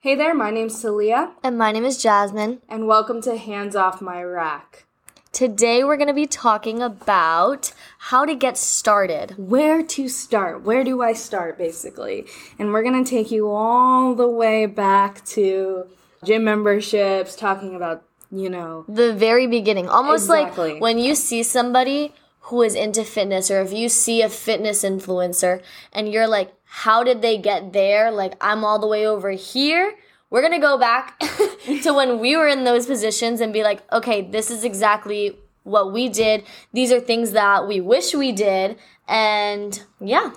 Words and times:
Hey 0.00 0.14
there, 0.14 0.34
my 0.34 0.50
name's 0.50 0.80
Celia. 0.80 1.32
And 1.42 1.58
my 1.58 1.72
name 1.72 1.84
is 1.84 2.00
Jasmine. 2.00 2.60
and 2.68 2.86
welcome 2.86 3.20
to 3.22 3.36
Hands 3.36 3.74
Off 3.74 4.00
My 4.00 4.22
Rack. 4.22 4.84
Today 5.32 5.82
we're 5.84 5.96
going 5.96 6.08
to 6.08 6.14
be 6.14 6.26
talking 6.26 6.80
about 6.82 7.72
how 7.98 8.24
to 8.24 8.34
get 8.34 8.56
started. 8.56 9.34
Where 9.36 9.82
to 9.82 10.08
start? 10.08 10.62
Where 10.62 10.84
do 10.84 11.02
I 11.02 11.12
start, 11.12 11.58
basically? 11.58 12.26
And 12.58 12.72
we're 12.72 12.82
gonna 12.82 13.04
take 13.04 13.30
you 13.30 13.48
all 13.50 14.14
the 14.14 14.28
way 14.28 14.66
back 14.66 15.24
to 15.26 15.86
gym 16.24 16.44
memberships, 16.44 17.36
talking 17.36 17.74
about, 17.76 18.02
you 18.30 18.48
know, 18.48 18.84
The 18.88 19.12
very 19.12 19.46
beginning. 19.46 19.88
Almost 19.88 20.24
Exactly. 20.24 20.72
like 20.74 20.82
when 20.82 20.98
you 20.98 21.14
see 21.14 21.42
somebody 21.42 22.12
who 22.42 22.62
is 22.62 22.74
into 22.74 23.04
fitness 23.04 23.50
or 23.50 23.60
if 23.60 23.72
you 23.72 23.88
see 23.88 24.22
a 24.22 24.28
fitness 24.28 24.82
influencer 24.82 25.60
and 25.92 26.10
you're 26.10 26.26
like, 26.26 26.52
how 26.68 27.02
did 27.02 27.22
they 27.22 27.38
get 27.38 27.72
there? 27.72 28.10
Like, 28.10 28.34
I'm 28.40 28.64
all 28.64 28.78
the 28.78 28.86
way 28.86 29.06
over 29.06 29.30
here. 29.30 29.94
We're 30.30 30.42
going 30.42 30.52
to 30.52 30.58
go 30.58 30.78
back 30.78 31.18
to 31.82 31.94
when 31.94 32.18
we 32.18 32.36
were 32.36 32.46
in 32.46 32.64
those 32.64 32.86
positions 32.86 33.40
and 33.40 33.52
be 33.52 33.62
like, 33.62 33.80
okay, 33.92 34.22
this 34.22 34.50
is 34.50 34.62
exactly 34.62 35.36
what 35.64 35.92
we 35.92 36.08
did. 36.08 36.44
These 36.72 36.92
are 36.92 37.00
things 37.00 37.32
that 37.32 37.66
we 37.66 37.80
wish 37.80 38.14
we 38.14 38.32
did. 38.32 38.78
And 39.08 39.82
yeah, 40.00 40.32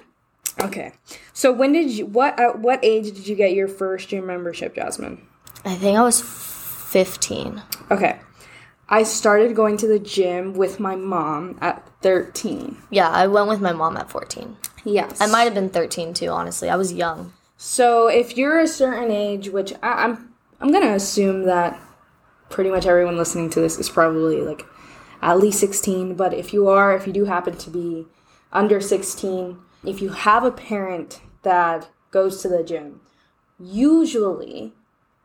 okay. 0.61 0.93
So 1.33 1.51
when 1.51 1.73
did 1.73 1.91
you, 1.91 2.05
what, 2.05 2.39
at 2.39 2.59
what 2.59 2.83
age 2.83 3.05
did 3.05 3.27
you 3.27 3.35
get 3.35 3.53
your 3.53 3.67
first 3.67 4.09
gym 4.09 4.25
membership, 4.25 4.75
Jasmine? 4.75 5.21
I 5.65 5.75
think 5.75 5.97
I 5.97 6.01
was 6.01 6.21
15. 6.21 7.61
Okay. 7.91 8.19
I 8.91 9.03
started 9.03 9.55
going 9.55 9.77
to 9.77 9.87
the 9.87 9.99
gym 9.99 10.53
with 10.53 10.77
my 10.77 10.97
mom 10.97 11.57
at 11.61 11.87
13. 12.01 12.77
Yeah, 12.89 13.07
I 13.07 13.25
went 13.25 13.47
with 13.47 13.61
my 13.61 13.71
mom 13.71 13.95
at 13.95 14.09
14. 14.09 14.57
Yes. 14.83 15.21
I 15.21 15.27
might 15.27 15.43
have 15.43 15.53
been 15.53 15.69
13 15.69 16.13
too, 16.13 16.27
honestly. 16.27 16.69
I 16.69 16.75
was 16.75 16.91
young. 16.91 17.31
So 17.55 18.07
if 18.07 18.35
you're 18.35 18.59
a 18.59 18.67
certain 18.67 19.09
age, 19.09 19.47
which 19.47 19.71
I, 19.81 20.03
I'm, 20.03 20.33
I'm 20.59 20.73
gonna 20.73 20.93
assume 20.93 21.43
that 21.43 21.79
pretty 22.49 22.69
much 22.69 22.85
everyone 22.85 23.15
listening 23.15 23.49
to 23.51 23.61
this 23.61 23.79
is 23.79 23.89
probably 23.89 24.41
like 24.41 24.65
at 25.21 25.39
least 25.39 25.61
16. 25.61 26.15
But 26.15 26.33
if 26.33 26.51
you 26.51 26.67
are, 26.67 26.93
if 26.93 27.07
you 27.07 27.13
do 27.13 27.23
happen 27.23 27.55
to 27.55 27.69
be 27.69 28.07
under 28.51 28.81
16, 28.81 29.57
if 29.85 30.01
you 30.01 30.09
have 30.09 30.43
a 30.43 30.51
parent 30.51 31.21
that 31.43 31.89
goes 32.11 32.41
to 32.41 32.49
the 32.49 32.61
gym, 32.61 32.99
usually 33.57 34.73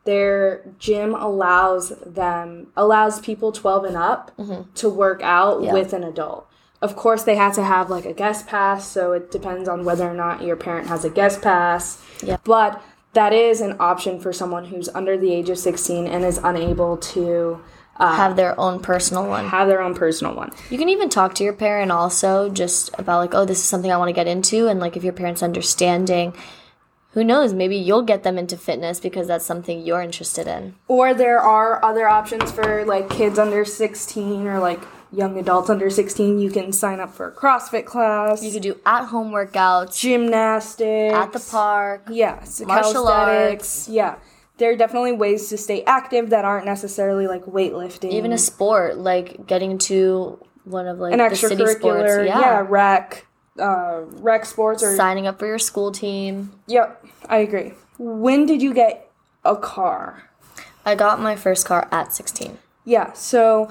their 0.07 0.63
gym 0.79 1.15
allows 1.15 1.91
them 2.07 2.69
allows 2.77 3.21
people 3.21 3.53
12 3.53 3.85
and 3.85 3.97
up 3.97 4.31
to 4.75 4.89
work 4.89 5.21
out 5.23 5.61
with 5.61 5.93
an 5.93 6.03
adult 6.05 6.49
of 6.81 6.97
course 6.97 7.23
they 7.25 7.37
have 7.37 7.55
to 7.55 7.63
have 7.65 7.91
like 7.91 8.05
a 8.07 8.13
guest 8.13 8.47
pass 8.47 8.87
so 8.87 9.13
it 9.13 9.31
depends 9.31 9.69
on 9.69 9.85
whether 9.85 10.09
or 10.09 10.15
not 10.15 10.43
your 10.43 10.57
parent 10.57 10.87
has 10.89 11.05
a 11.05 11.11
guest 11.11 11.43
pass 11.43 12.03
Yeah. 12.23 12.37
but 12.45 12.83
that 13.13 13.33
is 13.33 13.61
an 13.61 13.77
option 13.81 14.21
for 14.21 14.33
someone 14.33 14.67
who's 14.67 14.89
under 14.91 15.17
the 15.19 15.33
age 15.33 15.49
of 15.51 15.59
16 15.59 16.07
and 16.07 16.25
is 16.25 16.39
unable 16.43 16.97
to 16.99 17.61
uh, 17.99 18.15
Have 18.15 18.37
their 18.37 18.59
own 18.61 18.81
personal 18.81 19.27
one. 19.27 19.47
have 19.47 19.69
their 19.69 19.81
own 19.81 19.95
personal 19.95 20.35
one 20.35 20.53
You 20.69 20.77
can 20.77 20.91
even 20.91 21.09
talk 21.09 21.35
to 21.37 21.45
your 21.45 21.55
parent 21.55 21.91
also 21.91 22.51
just 22.51 22.91
about 22.99 23.21
like, 23.21 23.35
oh, 23.35 23.47
this 23.47 23.59
is 23.59 23.65
something 23.65 23.91
I 23.91 23.97
want 23.97 24.11
to 24.11 24.13
get 24.13 24.27
into. 24.27 24.69
And 24.69 24.81
like, 24.81 24.99
if 24.99 25.03
your 25.03 25.15
parent's 25.15 25.43
understanding, 25.43 26.35
who 27.17 27.25
knows, 27.25 27.55
maybe 27.55 27.77
you'll 27.77 28.03
get 28.03 28.25
them 28.25 28.37
into 28.37 28.59
fitness 28.59 29.01
because 29.01 29.27
that's 29.27 29.47
something 29.47 29.81
you're 29.81 30.03
interested 30.03 30.47
in. 30.47 30.75
or 30.87 31.15
there 31.15 31.41
are 31.41 31.83
other 31.83 32.07
options 32.07 32.53
for 32.53 32.85
like 32.85 33.09
kids 33.09 33.39
under 33.39 33.65
16 33.65 34.47
or 34.47 34.59
like 34.61 34.81
young 35.13 35.39
adults 35.39 35.71
under 35.71 35.89
16 35.89 36.39
you 36.39 36.51
can 36.51 36.73
sign 36.73 37.01
up 37.01 37.11
for 37.15 37.29
a 37.29 37.33
crossfit 37.33 37.87
class 37.87 38.45
You 38.45 38.53
could 38.53 38.61
do 38.61 38.79
at 38.85 39.07
home 39.07 39.31
workouts 39.33 39.99
gymnastics 39.99 41.15
at 41.15 41.33
the 41.33 41.41
park. 41.51 42.03
Yes, 42.11 42.61
Martial 42.61 43.05
calisthenics, 43.05 43.89
Yeah, 43.89 44.17
there 44.59 44.71
are 44.73 44.77
definitely 44.77 45.13
ways 45.13 45.49
to 45.49 45.57
stay 45.57 45.85
active 45.85 46.29
that 46.31 46.45
aren't 46.45 46.67
necessarily 46.67 47.27
like 47.27 47.45
weightlifting. 47.47 48.11
Even 48.13 48.33
a 48.33 48.39
sport, 48.39 48.99
like 48.99 49.47
getting 49.47 49.79
to 49.91 50.39
one 50.65 50.87
of 50.87 50.99
like 50.99 51.13
an 51.15 51.19
the 51.19 51.35
city 51.37 51.55
sports. 51.57 51.81
extracurricular, 51.83 52.27
Yeah. 52.27 52.41
yeah. 52.41 52.67
rec, 52.69 53.25
uh, 53.59 54.03
rec 54.21 54.45
sports 54.45 54.83
or 54.83 54.95
Signing 54.97 55.27
up 55.27 55.39
for 55.39 55.47
your 55.47 55.59
school 55.59 55.93
team. 55.93 56.53
yep. 56.67 57.05
I 57.29 57.39
agree. 57.39 57.75
When 57.99 58.47
did 58.47 58.63
you 58.63 58.73
get 58.75 59.11
a 59.45 59.57
car? 59.57 60.23
I 60.85 60.95
got 60.95 61.21
my 61.21 61.35
first 61.35 61.67
car 61.67 61.89
at 61.91 62.13
16. 62.15 62.59
Yeah, 62.85 63.13
so 63.15 63.69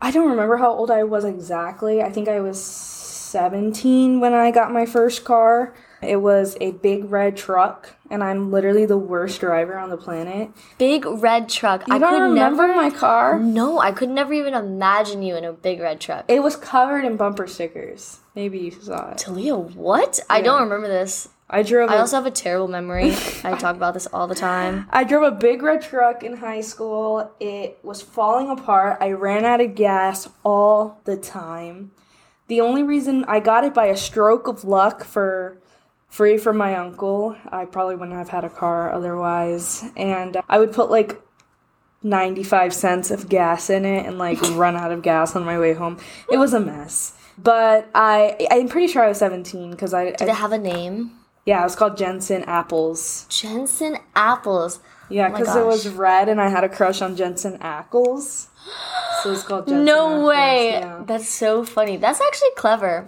I 0.00 0.10
don't 0.10 0.28
remember 0.28 0.56
how 0.56 0.72
old 0.72 0.90
I 0.90 1.04
was 1.04 1.24
exactly. 1.24 2.02
I 2.02 2.10
think 2.10 2.28
I 2.28 2.40
was 2.40 2.60
17 2.60 4.20
when 4.20 4.34
I 4.34 4.50
got 4.50 4.72
my 4.72 4.84
first 4.86 5.24
car. 5.24 5.74
It 6.02 6.16
was 6.16 6.56
a 6.60 6.72
big 6.72 7.10
red 7.10 7.36
truck, 7.36 7.94
and 8.10 8.24
I'm 8.24 8.50
literally 8.50 8.86
the 8.86 8.98
worst 8.98 9.40
driver 9.40 9.78
on 9.78 9.88
the 9.88 9.96
planet. 9.96 10.50
Big 10.78 11.04
red 11.06 11.48
truck. 11.48 11.84
I 11.88 11.96
I 11.96 11.98
don't 11.98 12.12
could 12.12 12.22
remember 12.22 12.66
never 12.66 12.74
my 12.74 12.90
car. 12.90 13.38
No, 13.38 13.78
I 13.78 13.92
could 13.92 14.08
never 14.08 14.32
even 14.32 14.54
imagine 14.54 15.22
you 15.22 15.36
in 15.36 15.44
a 15.44 15.52
big 15.52 15.80
red 15.80 16.00
truck. 16.00 16.24
It 16.28 16.42
was 16.42 16.56
covered 16.56 17.04
in 17.04 17.16
bumper 17.16 17.46
stickers. 17.46 18.18
Maybe 18.34 18.58
you 18.58 18.70
saw 18.72 19.12
it. 19.12 19.18
Talia, 19.18 19.56
what? 19.56 20.18
I 20.28 20.40
don't 20.40 20.62
remember 20.62 20.88
this. 20.88 21.28
I 21.48 21.62
drove. 21.62 21.90
I 21.90 21.96
a- 21.96 21.98
also 22.00 22.16
have 22.16 22.26
a 22.26 22.30
terrible 22.30 22.68
memory. 22.68 23.12
I 23.44 23.56
talk 23.58 23.76
about 23.76 23.94
this 23.94 24.06
all 24.06 24.26
the 24.26 24.34
time. 24.34 24.88
I 24.90 25.04
drove 25.04 25.22
a 25.22 25.36
big 25.36 25.62
red 25.62 25.82
truck 25.82 26.24
in 26.24 26.38
high 26.38 26.62
school. 26.62 27.30
It 27.38 27.78
was 27.82 28.02
falling 28.02 28.48
apart. 28.48 28.98
I 29.00 29.12
ran 29.12 29.44
out 29.44 29.60
of 29.60 29.74
gas 29.74 30.28
all 30.44 31.00
the 31.04 31.16
time. 31.16 31.92
The 32.48 32.60
only 32.60 32.82
reason 32.82 33.24
I 33.28 33.40
got 33.40 33.64
it 33.64 33.72
by 33.72 33.86
a 33.86 33.96
stroke 33.96 34.48
of 34.48 34.64
luck 34.64 35.04
for 35.04 35.58
free 36.12 36.36
from 36.36 36.58
my 36.58 36.76
uncle. 36.76 37.34
I 37.50 37.64
probably 37.64 37.96
wouldn't 37.96 38.16
have 38.16 38.28
had 38.28 38.44
a 38.44 38.50
car 38.50 38.92
otherwise. 38.92 39.82
And 39.96 40.36
I 40.48 40.58
would 40.58 40.72
put 40.72 40.90
like 40.90 41.20
95 42.02 42.74
cents 42.74 43.10
of 43.10 43.28
gas 43.28 43.70
in 43.70 43.84
it 43.84 44.06
and 44.06 44.18
like 44.18 44.40
run 44.52 44.76
out 44.76 44.92
of 44.92 45.02
gas 45.02 45.34
on 45.34 45.44
my 45.44 45.58
way 45.58 45.72
home. 45.72 45.98
It 46.30 46.36
was 46.36 46.52
a 46.52 46.60
mess. 46.60 47.14
But 47.38 47.88
I 47.94 48.46
I'm 48.50 48.68
pretty 48.68 48.88
sure 48.92 49.02
I 49.02 49.08
was 49.08 49.18
17 49.18 49.70
because 49.70 49.94
I, 49.94 50.10
Did 50.12 50.22
I 50.28 50.32
it 50.32 50.36
have 50.36 50.52
a 50.52 50.58
name? 50.58 51.12
yeah, 51.46 51.60
it 51.60 51.64
was 51.64 51.74
called 51.76 51.96
Jensen 51.96 52.42
Apples. 52.44 53.26
Jensen 53.30 53.96
Apples. 54.14 54.80
Yeah, 55.08 55.28
oh 55.32 55.38
because 55.38 55.56
it 55.56 55.64
was 55.66 55.88
red, 55.88 56.28
and 56.28 56.40
I 56.40 56.48
had 56.48 56.62
a 56.64 56.68
crush 56.68 57.02
on 57.02 57.16
Jensen 57.16 57.58
Ackles. 57.58 58.48
So 59.22 59.32
it's 59.32 59.42
called 59.42 59.66
Jensen 59.68 59.84
No 59.84 60.08
Ackles, 60.08 60.28
way. 60.28 60.70
yeah. 60.72 61.02
That's 61.06 61.28
so 61.28 61.64
funny. 61.64 61.96
That's 61.96 62.20
actually 62.20 62.50
clever. 62.56 63.04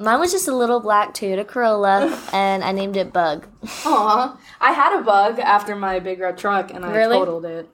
Mine 0.00 0.18
was 0.18 0.32
just 0.32 0.48
a 0.48 0.56
little 0.56 0.80
black 0.80 1.12
Toyota 1.14 1.46
Corolla, 1.46 2.18
and 2.32 2.64
I 2.64 2.72
named 2.72 2.96
it 2.96 3.12
Bug. 3.12 3.46
Aw, 3.84 4.38
I 4.60 4.72
had 4.72 4.98
a 4.98 5.02
bug 5.04 5.38
after 5.38 5.76
my 5.76 5.98
big 6.00 6.18
red 6.20 6.38
truck, 6.38 6.72
and 6.72 6.84
I 6.86 6.90
Really? 6.96 7.18
totaled 7.18 7.44
it. 7.44 7.68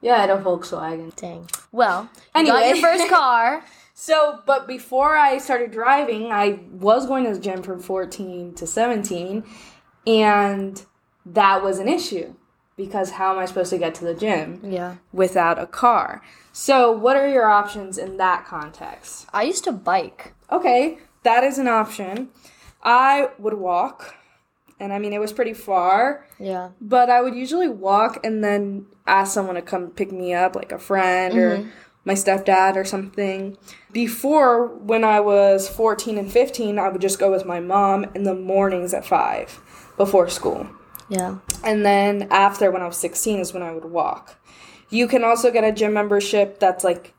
Yeah, 0.00 0.14
I 0.14 0.18
had 0.20 0.30
a 0.30 0.36
Volkswagen. 0.40 1.14
Dang. 1.16 1.48
Well, 1.72 2.08
you 2.36 2.46
got 2.46 2.62
Anyway. 2.62 2.68
your 2.68 2.76
first 2.76 3.08
car. 3.10 3.64
So, 3.94 4.38
but 4.46 4.68
before 4.68 5.16
I 5.16 5.38
started 5.38 5.72
driving, 5.72 6.30
I 6.30 6.60
was 6.70 7.04
going 7.06 7.24
to 7.24 7.34
the 7.34 7.40
gym 7.40 7.64
from 7.64 7.80
14 7.80 8.54
to 8.54 8.64
17, 8.64 9.42
and 10.06 10.86
that 11.26 11.64
was 11.64 11.80
an 11.80 11.88
issue 11.88 12.34
because 12.76 13.10
how 13.10 13.32
am 13.32 13.40
I 13.40 13.46
supposed 13.46 13.70
to 13.70 13.78
get 13.78 13.96
to 13.96 14.04
the 14.04 14.14
gym 14.14 14.60
Yeah. 14.62 14.94
without 15.12 15.58
a 15.58 15.66
car? 15.66 16.22
So, 16.52 16.92
what 16.92 17.16
are 17.16 17.26
your 17.28 17.46
options 17.46 17.98
in 17.98 18.18
that 18.18 18.46
context? 18.46 19.26
I 19.32 19.42
used 19.42 19.64
to 19.64 19.72
bike. 19.72 20.32
Okay, 20.52 20.98
that 21.28 21.44
is 21.44 21.58
an 21.58 21.68
option. 21.68 22.30
I 22.82 23.28
would 23.38 23.54
walk, 23.54 24.14
and 24.80 24.94
I 24.94 24.98
mean, 24.98 25.12
it 25.12 25.20
was 25.20 25.32
pretty 25.32 25.52
far, 25.52 26.26
Yeah. 26.38 26.70
but 26.80 27.10
I 27.10 27.20
would 27.20 27.34
usually 27.34 27.68
walk 27.68 28.24
and 28.24 28.42
then 28.42 28.86
ask 29.06 29.34
someone 29.34 29.56
to 29.56 29.62
come 29.62 29.88
pick 29.88 30.10
me 30.10 30.32
up, 30.32 30.56
like 30.56 30.72
a 30.72 30.78
friend 30.78 31.36
or 31.36 31.56
mm-hmm. 31.58 31.68
my 32.06 32.14
stepdad 32.14 32.76
or 32.76 32.84
something. 32.84 33.58
Before, 33.92 34.68
when 34.68 35.04
I 35.04 35.20
was 35.20 35.68
14 35.68 36.16
and 36.16 36.32
15, 36.32 36.78
I 36.78 36.88
would 36.88 37.02
just 37.02 37.18
go 37.18 37.30
with 37.30 37.44
my 37.44 37.60
mom 37.60 38.06
in 38.14 38.22
the 38.22 38.34
mornings 38.34 38.94
at 38.94 39.04
5 39.04 39.92
before 39.98 40.30
school. 40.30 40.66
Yeah. 41.10 41.38
And 41.62 41.84
then 41.84 42.28
after, 42.30 42.70
when 42.70 42.80
I 42.80 42.86
was 42.86 42.96
16, 42.96 43.40
is 43.40 43.52
when 43.52 43.62
I 43.62 43.72
would 43.72 43.84
walk. 43.84 44.40
You 44.88 45.06
can 45.06 45.24
also 45.24 45.50
get 45.50 45.62
a 45.64 45.72
gym 45.72 45.92
membership 45.92 46.58
that's 46.58 46.84
like 46.84 47.12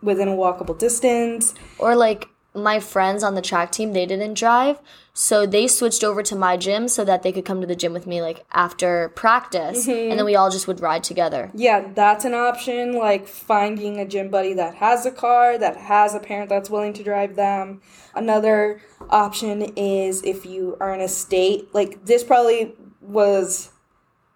within 0.00 0.28
a 0.28 0.36
walkable 0.36 0.78
distance. 0.78 1.54
Or 1.78 1.94
like 1.94 2.28
my 2.54 2.80
friends 2.80 3.22
on 3.22 3.34
the 3.34 3.42
track 3.42 3.70
team, 3.70 3.92
they 3.92 4.06
didn't 4.06 4.34
drive. 4.34 4.80
So 5.12 5.46
they 5.46 5.68
switched 5.68 6.02
over 6.02 6.22
to 6.22 6.34
my 6.34 6.56
gym 6.56 6.88
so 6.88 7.04
that 7.04 7.22
they 7.22 7.32
could 7.32 7.44
come 7.44 7.60
to 7.60 7.66
the 7.66 7.76
gym 7.76 7.92
with 7.92 8.06
me 8.06 8.22
like 8.22 8.44
after 8.52 9.10
practice. 9.10 9.86
Mm-hmm. 9.86 10.10
And 10.10 10.18
then 10.18 10.24
we 10.24 10.34
all 10.34 10.50
just 10.50 10.66
would 10.66 10.80
ride 10.80 11.04
together. 11.04 11.50
Yeah, 11.54 11.92
that's 11.94 12.24
an 12.24 12.34
option. 12.34 12.94
Like 12.94 13.28
finding 13.28 13.98
a 13.98 14.06
gym 14.06 14.30
buddy 14.30 14.54
that 14.54 14.76
has 14.76 15.06
a 15.06 15.10
car, 15.10 15.58
that 15.58 15.76
has 15.76 16.14
a 16.14 16.20
parent 16.20 16.48
that's 16.48 16.70
willing 16.70 16.92
to 16.94 17.04
drive 17.04 17.36
them. 17.36 17.82
Another 18.14 18.80
option 19.10 19.62
is 19.76 20.22
if 20.22 20.46
you 20.46 20.76
are 20.80 20.94
in 20.94 21.00
a 21.00 21.08
state, 21.08 21.72
like 21.74 22.04
this 22.04 22.24
probably 22.24 22.74
was 23.00 23.70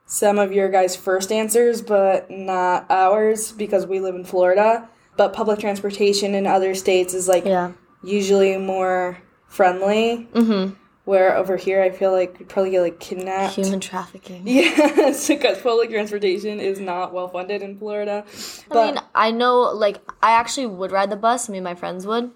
some 0.07 0.39
of 0.39 0.53
your 0.53 0.69
guys' 0.69 0.95
first 0.95 1.33
answers, 1.33 1.83
but 1.83 2.31
not 2.31 2.87
ours 2.91 3.53
because 3.53 3.87
we 3.87 4.01
live 4.01 4.15
in 4.15 4.25
Florida. 4.25 4.89
But 5.17 5.33
public 5.33 5.61
transportation 5.61 6.35
in 6.35 6.47
other 6.47 6.75
states 6.75 7.15
is 7.15 7.29
like 7.29 7.45
Yeah. 7.45 7.73
Usually 8.05 8.57
more 8.57 9.19
friendly. 9.47 10.29
Mm-hmm. 10.35 10.75
Where 11.05 11.37
over 11.37 11.59
here, 11.59 11.83
I 11.83 11.91
feel 11.91 12.13
like 12.13 12.37
you'd 12.41 12.49
probably 12.49 12.71
get 12.71 12.81
like 12.81 12.99
kidnapped. 12.99 13.57
Human 13.57 13.79
trafficking. 13.79 14.43
Yes, 14.47 15.29
because 15.29 15.59
public 15.61 15.91
transportation 15.91 16.61
is 16.61 16.81
not 16.81 17.13
well 17.13 17.29
funded 17.29 17.61
in 17.61 17.77
Florida. 17.79 18.25
But 18.71 18.79
I 18.79 18.87
mean, 18.93 19.01
I 19.15 19.31
know, 19.31 19.61
like, 19.61 19.99
I 20.23 20.31
actually 20.33 20.67
would 20.67 20.91
ride 20.93 21.11
the 21.11 21.17
bus. 21.17 21.49
Me 21.51 21.59
and 21.59 21.65
my 21.65 21.75
friends 21.75 22.07
would. 22.07 22.31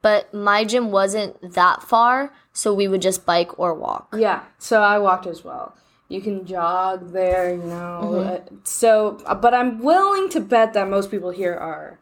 But 0.00 0.32
my 0.32 0.64
gym 0.64 0.90
wasn't 0.90 1.52
that 1.52 1.82
far, 1.82 2.32
so 2.52 2.72
we 2.72 2.88
would 2.88 3.02
just 3.02 3.26
bike 3.26 3.58
or 3.58 3.74
walk. 3.74 4.14
yeah, 4.16 4.44
so 4.58 4.80
I 4.82 4.98
walked 4.98 5.26
as 5.26 5.44
well. 5.44 5.76
You 6.08 6.20
can 6.22 6.46
jog 6.46 7.12
there, 7.12 7.50
you 7.52 7.62
know. 7.62 8.00
Mm-hmm. 8.04 8.54
uh, 8.54 8.58
So, 8.64 9.20
uh, 9.26 9.34
but 9.34 9.52
I'm 9.52 9.82
willing 9.82 10.28
to 10.30 10.40
bet 10.40 10.72
that 10.74 10.88
most 10.88 11.10
people 11.10 11.30
here 11.30 11.54
are 11.54 11.98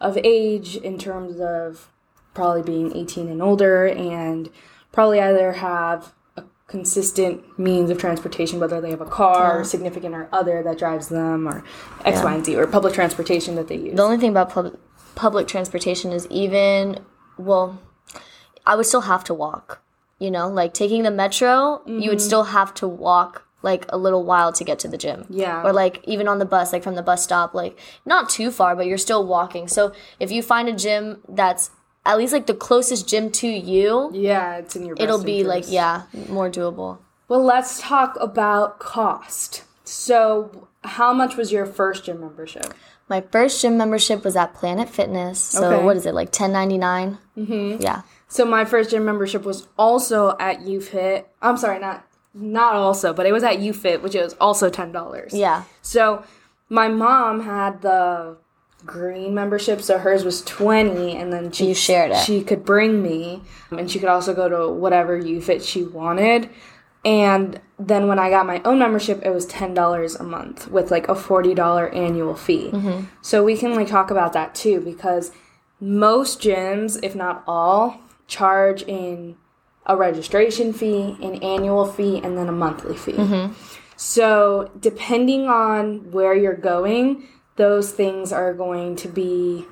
of 0.00 0.18
age 0.24 0.74
in 0.76 0.98
terms 0.98 1.38
of 1.38 1.90
probably 2.34 2.62
being 2.62 2.96
18 2.96 3.28
and 3.28 3.40
older 3.42 3.86
and 3.86 4.50
probably 4.92 5.20
either 5.20 5.52
have 5.54 6.12
a 6.36 6.42
consistent 6.66 7.58
means 7.58 7.90
of 7.90 7.98
transportation, 7.98 8.60
whether 8.60 8.80
they 8.80 8.90
have 8.90 9.00
a 9.00 9.06
car 9.06 9.60
or 9.60 9.64
significant 9.64 10.14
or 10.14 10.28
other 10.32 10.62
that 10.62 10.78
drives 10.78 11.08
them 11.08 11.48
or 11.48 11.64
X, 12.04 12.22
Y, 12.22 12.34
and 12.34 12.44
Z, 12.44 12.56
or 12.56 12.66
public 12.66 12.92
transportation 12.94 13.54
that 13.56 13.68
they 13.68 13.76
use. 13.76 13.96
The 13.96 14.02
only 14.02 14.18
thing 14.18 14.30
about 14.30 14.50
pub- 14.50 14.78
public 15.14 15.46
transportation 15.48 16.12
is 16.12 16.26
even, 16.28 16.98
well, 17.38 17.80
I 18.66 18.76
would 18.76 18.86
still 18.86 19.02
have 19.02 19.24
to 19.24 19.34
walk. 19.34 19.80
You 20.20 20.30
know, 20.30 20.48
like 20.48 20.74
taking 20.74 21.02
the 21.02 21.10
metro, 21.10 21.82
you 21.86 21.92
Mm-hmm. 21.94 22.08
would 22.08 22.20
still 22.20 22.44
have 22.44 22.72
to 22.74 22.88
walk 22.88 23.46
like 23.62 23.84
a 23.88 23.96
little 23.98 24.22
while 24.24 24.52
to 24.52 24.62
get 24.64 24.78
to 24.80 24.88
the 24.88 24.96
gym. 24.96 25.26
Yeah. 25.28 25.62
Or 25.62 25.72
like 25.72 26.00
even 26.04 26.28
on 26.28 26.38
the 26.38 26.44
bus, 26.44 26.72
like 26.72 26.82
from 26.82 26.94
the 26.94 27.02
bus 27.02 27.22
stop, 27.24 27.52
like 27.54 27.78
not 28.06 28.28
too 28.30 28.50
far, 28.50 28.76
but 28.76 28.86
you're 28.86 28.98
still 28.98 29.26
walking. 29.26 29.68
So 29.68 29.92
if 30.20 30.30
you 30.30 30.40
find 30.42 30.68
a 30.68 30.72
gym 30.72 31.20
that's 31.28 31.70
at 32.06 32.18
least 32.18 32.32
like 32.32 32.46
the 32.46 32.54
closest 32.54 33.08
gym 33.08 33.30
to 33.32 33.48
you, 33.48 34.10
yeah, 34.12 34.56
it's 34.56 34.76
in 34.76 34.84
your 34.86 34.96
it'll 34.98 35.22
be 35.22 35.44
like, 35.44 35.64
yeah, 35.68 36.02
more 36.28 36.50
doable. 36.50 36.98
Well, 37.28 37.42
let's 37.42 37.80
talk 37.80 38.16
about 38.20 38.78
cost. 38.78 39.64
So, 39.84 40.68
how 40.82 41.12
much 41.12 41.36
was 41.36 41.52
your 41.52 41.66
first 41.66 42.04
gym 42.04 42.20
membership? 42.20 42.74
My 43.08 43.20
first 43.20 43.60
gym 43.60 43.76
membership 43.76 44.24
was 44.24 44.34
at 44.36 44.54
Planet 44.54 44.88
Fitness. 44.88 45.38
So 45.40 45.70
Okay. 45.70 45.84
what 45.84 45.96
is 45.96 46.06
it, 46.06 46.14
like 46.14 46.30
ten 46.32 46.52
ninety 46.52 46.78
nine? 46.78 47.18
Mm-hmm. 47.36 47.82
Yeah. 47.82 48.02
So, 48.28 48.44
my 48.44 48.64
first 48.64 48.90
gym 48.90 49.04
membership 49.04 49.44
was 49.44 49.68
also 49.78 50.36
at 50.40 50.60
YouFit. 50.60 51.24
I'm 51.40 51.56
sorry, 51.56 51.78
not 51.78 52.06
not 52.34 52.74
also, 52.74 53.12
but 53.12 53.26
it 53.26 53.32
was 53.32 53.44
at 53.44 53.58
YouFit, 53.58 54.02
which 54.02 54.14
was 54.14 54.34
also 54.40 54.68
ten 54.68 54.92
dollars. 54.92 55.32
Yeah. 55.32 55.64
So, 55.82 56.24
my 56.68 56.88
mom 56.88 57.40
had 57.40 57.82
the 57.82 58.36
green 58.84 59.34
membership, 59.34 59.80
so 59.80 59.98
hers 59.98 60.24
was 60.24 60.42
twenty, 60.42 61.16
and 61.16 61.32
then 61.32 61.50
she 61.50 61.68
You 61.68 61.74
shared 61.74 62.10
it. 62.12 62.18
She 62.18 62.42
could 62.42 62.64
bring 62.64 63.02
me, 63.02 63.42
and 63.70 63.90
she 63.90 63.98
could 63.98 64.08
also 64.08 64.34
go 64.34 64.48
to 64.48 64.72
whatever 64.72 65.20
YouFit 65.20 65.66
she 65.66 65.82
wanted. 65.82 66.50
And 67.04 67.60
then 67.78 68.08
when 68.08 68.18
I 68.18 68.30
got 68.30 68.46
my 68.46 68.62
own 68.64 68.78
membership, 68.78 69.22
it 69.24 69.30
was 69.30 69.46
ten 69.46 69.74
dollars 69.74 70.14
a 70.14 70.22
month 70.22 70.68
with 70.68 70.90
like 70.90 71.08
a 71.08 71.14
forty 71.14 71.54
dollar 71.54 71.88
annual 71.90 72.34
fee. 72.34 72.70
Mm-hmm. 72.72 73.04
So 73.20 73.44
we 73.44 73.56
can 73.56 73.74
like 73.74 73.88
talk 73.88 74.10
about 74.10 74.32
that 74.32 74.54
too 74.54 74.80
because 74.80 75.32
most 75.80 76.40
gyms, 76.40 76.98
if 77.02 77.14
not 77.14 77.44
all, 77.46 78.00
charge 78.26 78.82
in 78.82 79.36
a 79.86 79.96
registration 79.96 80.72
fee, 80.72 81.16
an 81.20 81.42
annual 81.42 81.84
fee, 81.84 82.20
and 82.24 82.38
then 82.38 82.48
a 82.48 82.52
monthly 82.52 82.96
fee. 82.96 83.12
Mm-hmm. 83.12 83.52
So 83.96 84.70
depending 84.80 85.46
on 85.48 86.10
where 86.10 86.34
you're 86.34 86.56
going, 86.56 87.28
those 87.56 87.92
things 87.92 88.32
are 88.32 88.52
going 88.54 88.96
to 88.96 89.08
be, 89.08 89.66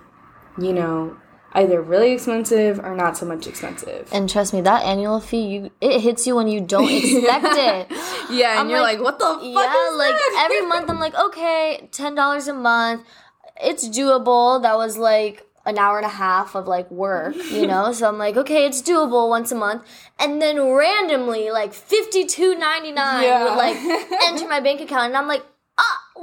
you 0.59 0.73
know, 0.73 1.17
either 1.55 1.83
really 1.83 2.13
expensive 2.13 2.79
or 2.79 2.95
not 2.95 3.17
so 3.17 3.27
much 3.27 3.47
expensive. 3.47 4.09
And 4.13 4.29
trust 4.29 4.55
me, 4.55 4.61
that 4.63 4.85
annual 4.85 5.21
fee, 5.21 5.47
you 5.47 5.71
it 5.81 6.01
hits 6.01 6.27
you 6.27 6.37
when 6.37 6.49
you 6.49 6.61
don't 6.61 6.89
expect 6.91 7.45
it. 7.47 7.87
Yeah, 8.31 8.53
and 8.53 8.61
I'm 8.61 8.71
you're 8.71 8.81
like, 8.81 8.99
like, 8.99 9.05
what 9.05 9.19
the 9.19 9.25
fuck? 9.27 9.43
yeah, 9.43 9.91
like 9.97 10.15
this?" 10.15 10.35
every 10.39 10.63
month 10.63 10.89
I'm 10.91 10.99
like, 11.01 11.15
okay, 11.15 11.89
ten 11.93 12.15
dollars 12.15 12.49
a 12.49 12.55
month. 12.55 13.05
It's 13.63 13.87
doable. 13.89 14.63
That 14.63 14.77
was 14.77 14.97
like 14.97 15.47
an 15.65 15.79
hour 15.79 15.97
and 15.99 16.07
a 16.07 16.09
half 16.09 16.57
of 16.57 16.67
like 16.67 16.91
work, 16.91 17.37
you 17.53 17.67
know? 17.69 17.93
so 17.93 18.09
I'm 18.09 18.19
like, 18.19 18.37
okay, 18.37 18.67
it's 18.67 18.83
doable 18.83 19.29
once 19.29 19.53
a 19.53 19.55
month. 19.55 19.85
And 20.19 20.43
then 20.43 20.61
randomly, 20.61 21.51
like 21.51 21.73
fifty 21.75 22.25
two 22.25 22.55
ninety 22.57 22.91
nine 22.93 23.23
Yeah. 23.25 23.45
would 23.45 23.57
like 23.57 23.77
enter 24.25 24.49
my 24.49 24.59
bank 24.61 24.81
account 24.81 25.07
and 25.09 25.17
I'm 25.17 25.29
like, 25.29 25.45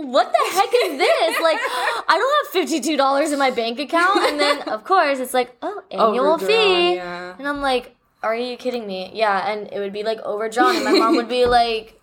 what 0.07 0.31
the 0.31 0.55
heck 0.55 0.69
is 0.85 0.97
this? 0.97 1.41
Like, 1.41 1.57
I 1.59 2.15
don't 2.17 2.45
have 2.45 2.53
fifty 2.53 2.79
two 2.81 2.97
dollars 2.97 3.31
in 3.31 3.39
my 3.39 3.51
bank 3.51 3.79
account. 3.79 4.19
And 4.29 4.39
then 4.39 4.61
of 4.69 4.83
course 4.83 5.19
it's 5.19 5.33
like, 5.33 5.55
oh, 5.61 5.81
annual 5.91 6.33
Overdrawn, 6.33 6.39
fee. 6.47 6.95
yeah. 6.95 7.35
And 7.37 7.47
I'm 7.47 7.61
like, 7.61 7.95
are 8.23 8.35
you 8.35 8.57
kidding 8.57 8.85
me? 8.87 9.11
Yeah, 9.13 9.49
and 9.51 9.67
it 9.71 9.79
would 9.79 9.93
be 9.93 10.03
like 10.03 10.19
overdrawn, 10.21 10.75
and 10.75 10.85
my 10.85 10.91
mom 10.93 11.15
would 11.15 11.29
be 11.29 11.45
like, 11.45 11.99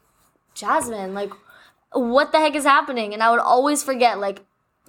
Jasmine, 0.54 1.14
like, 1.14 1.30
what 1.92 2.32
the 2.32 2.38
heck 2.38 2.54
is 2.54 2.64
happening? 2.64 3.12
And 3.14 3.22
I 3.22 3.30
would 3.30 3.40
always 3.40 3.82
forget. 3.82 4.18
Like, 4.18 4.42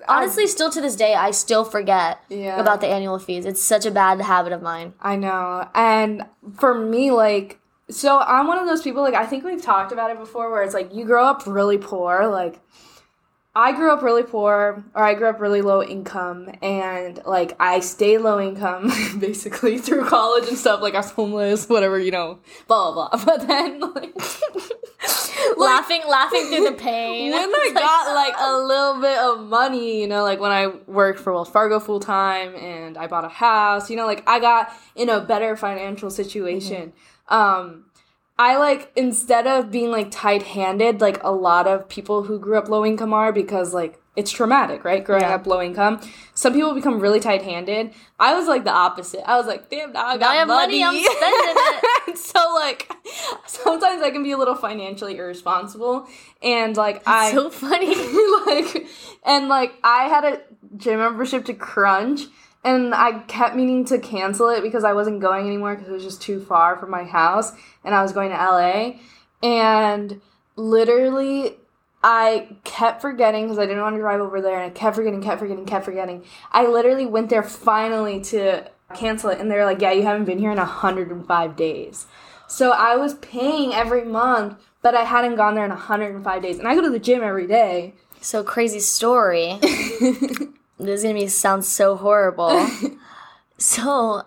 honestly, 0.08 0.48
still 0.48 0.70
to 0.72 0.80
this 0.82 0.96
day, 0.96 1.14
I 1.16 1.32
still 1.32 1.66
forget 1.66 2.20
Yeah. 2.30 2.60
about 2.60 2.82
the 2.82 2.88
annual 2.88 3.20
fees. 3.20 3.46
It's 3.46 3.62
such 3.62 3.86
a 3.86 3.92
bad 3.92 4.22
habit 4.22 4.54
of 4.54 4.62
mine. 4.62 4.94
I 5.02 5.16
know. 5.18 5.68
And 5.76 6.24
for 6.58 6.74
me, 6.74 7.12
like, 7.12 7.60
so 7.90 8.20
I'm 8.20 8.48
one 8.48 8.58
of 8.58 8.66
those 8.66 8.82
people, 8.82 9.02
like, 9.02 9.14
I 9.14 9.26
think 9.26 9.44
we've 9.44 9.62
talked 9.62 9.92
about 9.92 10.12
it 10.12 10.20
before, 10.20 10.50
where 10.52 10.64
it's 10.64 10.74
like 10.74 10.94
you 10.94 11.06
grow 11.06 11.26
up 11.26 11.44
really 11.46 11.78
poor. 11.78 12.28
Like, 12.28 12.60
I 13.58 13.72
grew 13.72 13.92
up 13.92 14.04
really 14.04 14.22
poor, 14.22 14.86
or 14.94 15.04
I 15.04 15.16
grew 15.16 15.28
up 15.30 15.40
really 15.40 15.64
low 15.64 15.82
income, 15.82 16.48
and 16.62 17.20
like 17.26 17.56
I 17.60 17.80
stayed 17.80 18.20
low 18.20 18.40
income 18.40 18.92
basically 19.20 19.80
through 19.80 20.06
college 20.06 20.48
and 20.48 20.56
stuff. 20.56 20.80
Like, 20.80 20.94
I 20.94 20.98
was 20.98 21.10
homeless, 21.10 21.68
whatever, 21.68 21.98
you 21.98 22.12
know, 22.12 22.38
blah, 22.68 22.92
blah, 22.92 23.10
blah. 23.10 23.26
But 23.26 23.48
then, 23.48 23.80
like, 23.96 24.16
laughing, 25.58 26.04
laughing 26.08 26.46
through 26.50 26.66
the 26.66 26.76
pain. 26.78 27.32
when 27.32 27.40
I 27.40 27.72
got 27.74 28.14
like 28.14 28.36
a 28.38 28.58
little 28.58 29.02
bit 29.02 29.18
of 29.18 29.50
money, 29.50 30.02
you 30.02 30.08
know, 30.08 30.22
like 30.22 30.40
when 30.40 30.52
I 30.52 30.68
worked 30.86 31.20
for 31.20 31.34
Wells 31.34 31.50
Fargo 31.50 31.80
full 31.80 32.00
time 32.00 32.56
and 32.56 32.96
I 32.96 33.08
bought 33.08 33.26
a 33.26 33.30
house, 33.30 33.90
you 33.90 33.98
know, 33.98 34.06
like 34.06 34.22
I 34.28 34.40
got 34.40 34.72
in 34.96 35.10
a 35.10 35.20
better 35.20 35.58
financial 35.58 36.12
situation. 36.12 36.94
Um 37.28 37.86
I 38.40 38.58
like 38.58 38.92
instead 38.96 39.48
of 39.48 39.72
being 39.72 39.90
like 39.92 40.12
tight-handed 40.12 41.02
like 41.02 41.24
a 41.24 41.32
lot 41.32 41.66
of 41.68 41.90
people 41.90 42.24
who 42.24 42.38
grew 42.40 42.58
up 42.58 42.70
low 42.70 42.86
income 42.86 43.14
are 43.14 43.32
because 43.34 43.74
like 43.74 44.00
it's 44.16 44.32
traumatic, 44.32 44.84
right? 44.84 45.04
Growing 45.04 45.22
Yeah. 45.24 45.36
up 45.36 45.46
low 45.46 45.62
income. 45.62 46.00
Some 46.34 46.54
people 46.54 46.74
become 46.74 47.00
really 47.00 47.20
tight-handed. 47.20 47.94
I 48.20 48.34
was 48.34 48.48
like 48.48 48.64
the 48.64 48.72
opposite. 48.72 49.22
I 49.30 49.38
was 49.38 49.46
like, 49.46 49.70
damn, 49.70 49.94
now 49.94 50.08
I 50.08 50.18
got 50.18 50.30
I 50.32 50.36
have 50.36 50.48
money, 50.48 50.84
I'm 50.84 50.94
spending 50.96 51.14
it. 51.22 52.18
So 52.18 52.54
like 52.56 52.92
sometimes 53.46 54.02
I 54.02 54.10
can 54.12 54.24
be 54.24 54.32
a 54.32 54.38
little 54.38 54.56
financially 54.56 55.18
irresponsible 55.18 56.08
and 56.42 56.76
like 56.76 57.04
I 57.06 57.32
so 57.32 57.50
funny. 57.50 57.94
like 58.48 58.88
and 59.26 59.48
like 59.50 59.74
I 59.84 60.04
had 60.06 60.24
a 60.26 60.42
gym 60.78 61.00
membership 61.00 61.46
to 61.46 61.54
Crunch 61.54 62.22
and 62.68 62.94
I 62.94 63.20
kept 63.20 63.56
meaning 63.56 63.86
to 63.86 63.98
cancel 63.98 64.50
it 64.50 64.62
because 64.62 64.84
I 64.84 64.92
wasn't 64.92 65.22
going 65.22 65.48
anymore 65.48 65.76
because 65.76 65.90
it 65.90 65.94
was 65.94 66.04
just 66.04 66.22
too 66.22 66.44
far 66.44 66.76
from 66.78 66.92
my 66.92 67.06
house 67.06 67.54
and 67.86 67.96
I 67.96 68.02
was 68.02 68.12
going 68.12 68.30
to 68.32 68.36
LA 68.36 69.00
and 69.42 70.20
literally 70.58 71.56
I 72.04 72.58
kept 72.66 73.02
forgetting 73.02 73.46
because 73.46 73.58
I 73.58 73.66
didn't 73.66 73.82
want 73.82 73.96
to 73.96 74.02
drive 74.02 74.20
over 74.20 74.42
there 74.42 74.56
and 74.56 74.64
I 74.66 74.70
kept 74.70 74.98
forgetting, 74.98 75.22
kept 75.22 75.40
forgetting, 75.40 75.66
kept 75.66 75.86
forgetting. 75.86 76.26
I 76.52 76.68
literally 76.68 77.06
went 77.06 77.30
there 77.30 77.42
finally 77.42 78.20
to 78.26 78.70
cancel 78.94 79.30
it 79.30 79.40
and 79.40 79.50
they're 79.50 79.66
like, 79.66 79.82
"Yeah, 79.82 79.94
you 79.94 80.04
haven't 80.04 80.26
been 80.26 80.40
here 80.40 80.52
in 80.52 80.58
105 80.58 81.56
days." 81.56 82.06
So 82.48 82.72
I 82.72 82.98
was 82.98 83.14
paying 83.16 83.74
every 83.74 84.04
month, 84.04 84.58
but 84.82 84.94
I 84.94 85.04
hadn't 85.04 85.36
gone 85.36 85.56
there 85.56 85.66
in 85.66 85.72
105 85.72 86.42
days. 86.42 86.60
And 86.60 86.68
I 86.68 86.76
go 86.76 86.82
to 86.82 86.90
the 86.90 87.00
gym 87.00 87.24
every 87.24 87.48
day. 87.48 87.94
So 88.20 88.44
crazy 88.44 88.80
story. 88.80 89.60
this 90.80 91.00
is 91.00 91.04
gonna 91.04 91.16
be 91.16 91.28
sound 91.28 91.66
so 91.66 91.96
horrible. 91.96 92.68
so, 93.58 94.24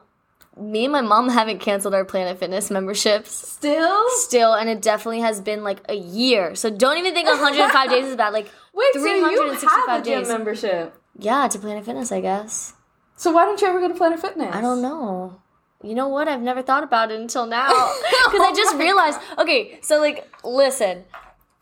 me 0.57 0.85
and 0.85 0.93
my 0.93 1.01
mom 1.01 1.29
haven't 1.29 1.59
canceled 1.61 1.95
our 1.95 2.05
Planet 2.05 2.39
Fitness 2.39 2.71
memberships. 2.71 3.31
Still? 3.31 4.05
still, 4.11 4.55
and 4.55 4.69
it 4.69 4.83
definitely 4.83 5.21
has 5.21 5.41
been 5.41 5.63
like 5.63 5.81
a 5.89 5.95
year. 5.95 6.55
So 6.55 6.71
don't 6.71 6.99
even 6.99 7.15
think 7.15 7.29
105 7.29 7.91
days 7.91 8.07
is 8.07 8.17
bad. 8.17 8.33
Like 8.33 8.51
Wait, 8.75 8.87
so 8.95 9.05
you 9.05 9.25
have 9.25 9.33
365 9.33 10.01
a 10.01 10.05
gym 10.05 10.19
days. 10.21 10.29
membership. 10.29 10.95
yeah, 11.19 11.49
to 11.49 11.59
Planet 11.59 11.85
Fitness, 11.85 12.13
I 12.13 12.21
guess. 12.21 12.75
So 13.17 13.31
why 13.33 13.45
don't 13.45 13.61
you 13.61 13.69
ever 13.69 13.81
go 13.81 13.89
to 13.89 13.95
Planet 13.95 14.21
Fitness? 14.21 14.55
I 14.55 14.61
don't 14.61 14.81
know. 14.83 15.41
You 15.83 15.95
know 15.95 16.09
what? 16.09 16.29
I've 16.29 16.43
never 16.43 16.63
thought 16.63 16.83
about 16.83 17.11
it 17.11 17.21
until 17.21 17.47
now 17.47 17.69
because 18.27 18.41
I 18.41 18.53
just 18.55 18.77
realized. 18.77 19.19
Okay, 19.39 19.79
so 19.83 19.99
like, 19.99 20.31
listen, 20.45 21.05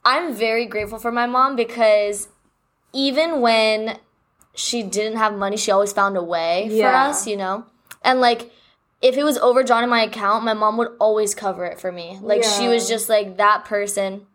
I'm 0.04 0.34
very 0.34 0.66
grateful 0.66 0.98
for 0.98 1.12
my 1.12 1.26
mom 1.26 1.54
because 1.56 2.28
even 2.92 3.40
when 3.40 3.98
she 4.58 4.82
didn't 4.82 5.18
have 5.18 5.34
money, 5.36 5.56
she 5.56 5.70
always 5.70 5.92
found 5.92 6.16
a 6.16 6.22
way 6.22 6.68
for 6.68 6.74
us, 6.96 7.26
you 7.26 7.36
know? 7.36 7.64
And 8.02 8.20
like, 8.20 8.50
if 9.00 9.16
it 9.16 9.22
was 9.22 9.38
overdrawn 9.38 9.84
in 9.84 9.90
my 9.90 10.02
account, 10.02 10.44
my 10.44 10.54
mom 10.54 10.76
would 10.76 10.90
always 10.98 11.34
cover 11.34 11.64
it 11.64 11.78
for 11.80 11.92
me. 11.92 12.18
Like, 12.20 12.42
she 12.42 12.66
was 12.68 12.88
just 12.88 13.08
like 13.08 13.36
that 13.36 13.64
person. 13.64 14.26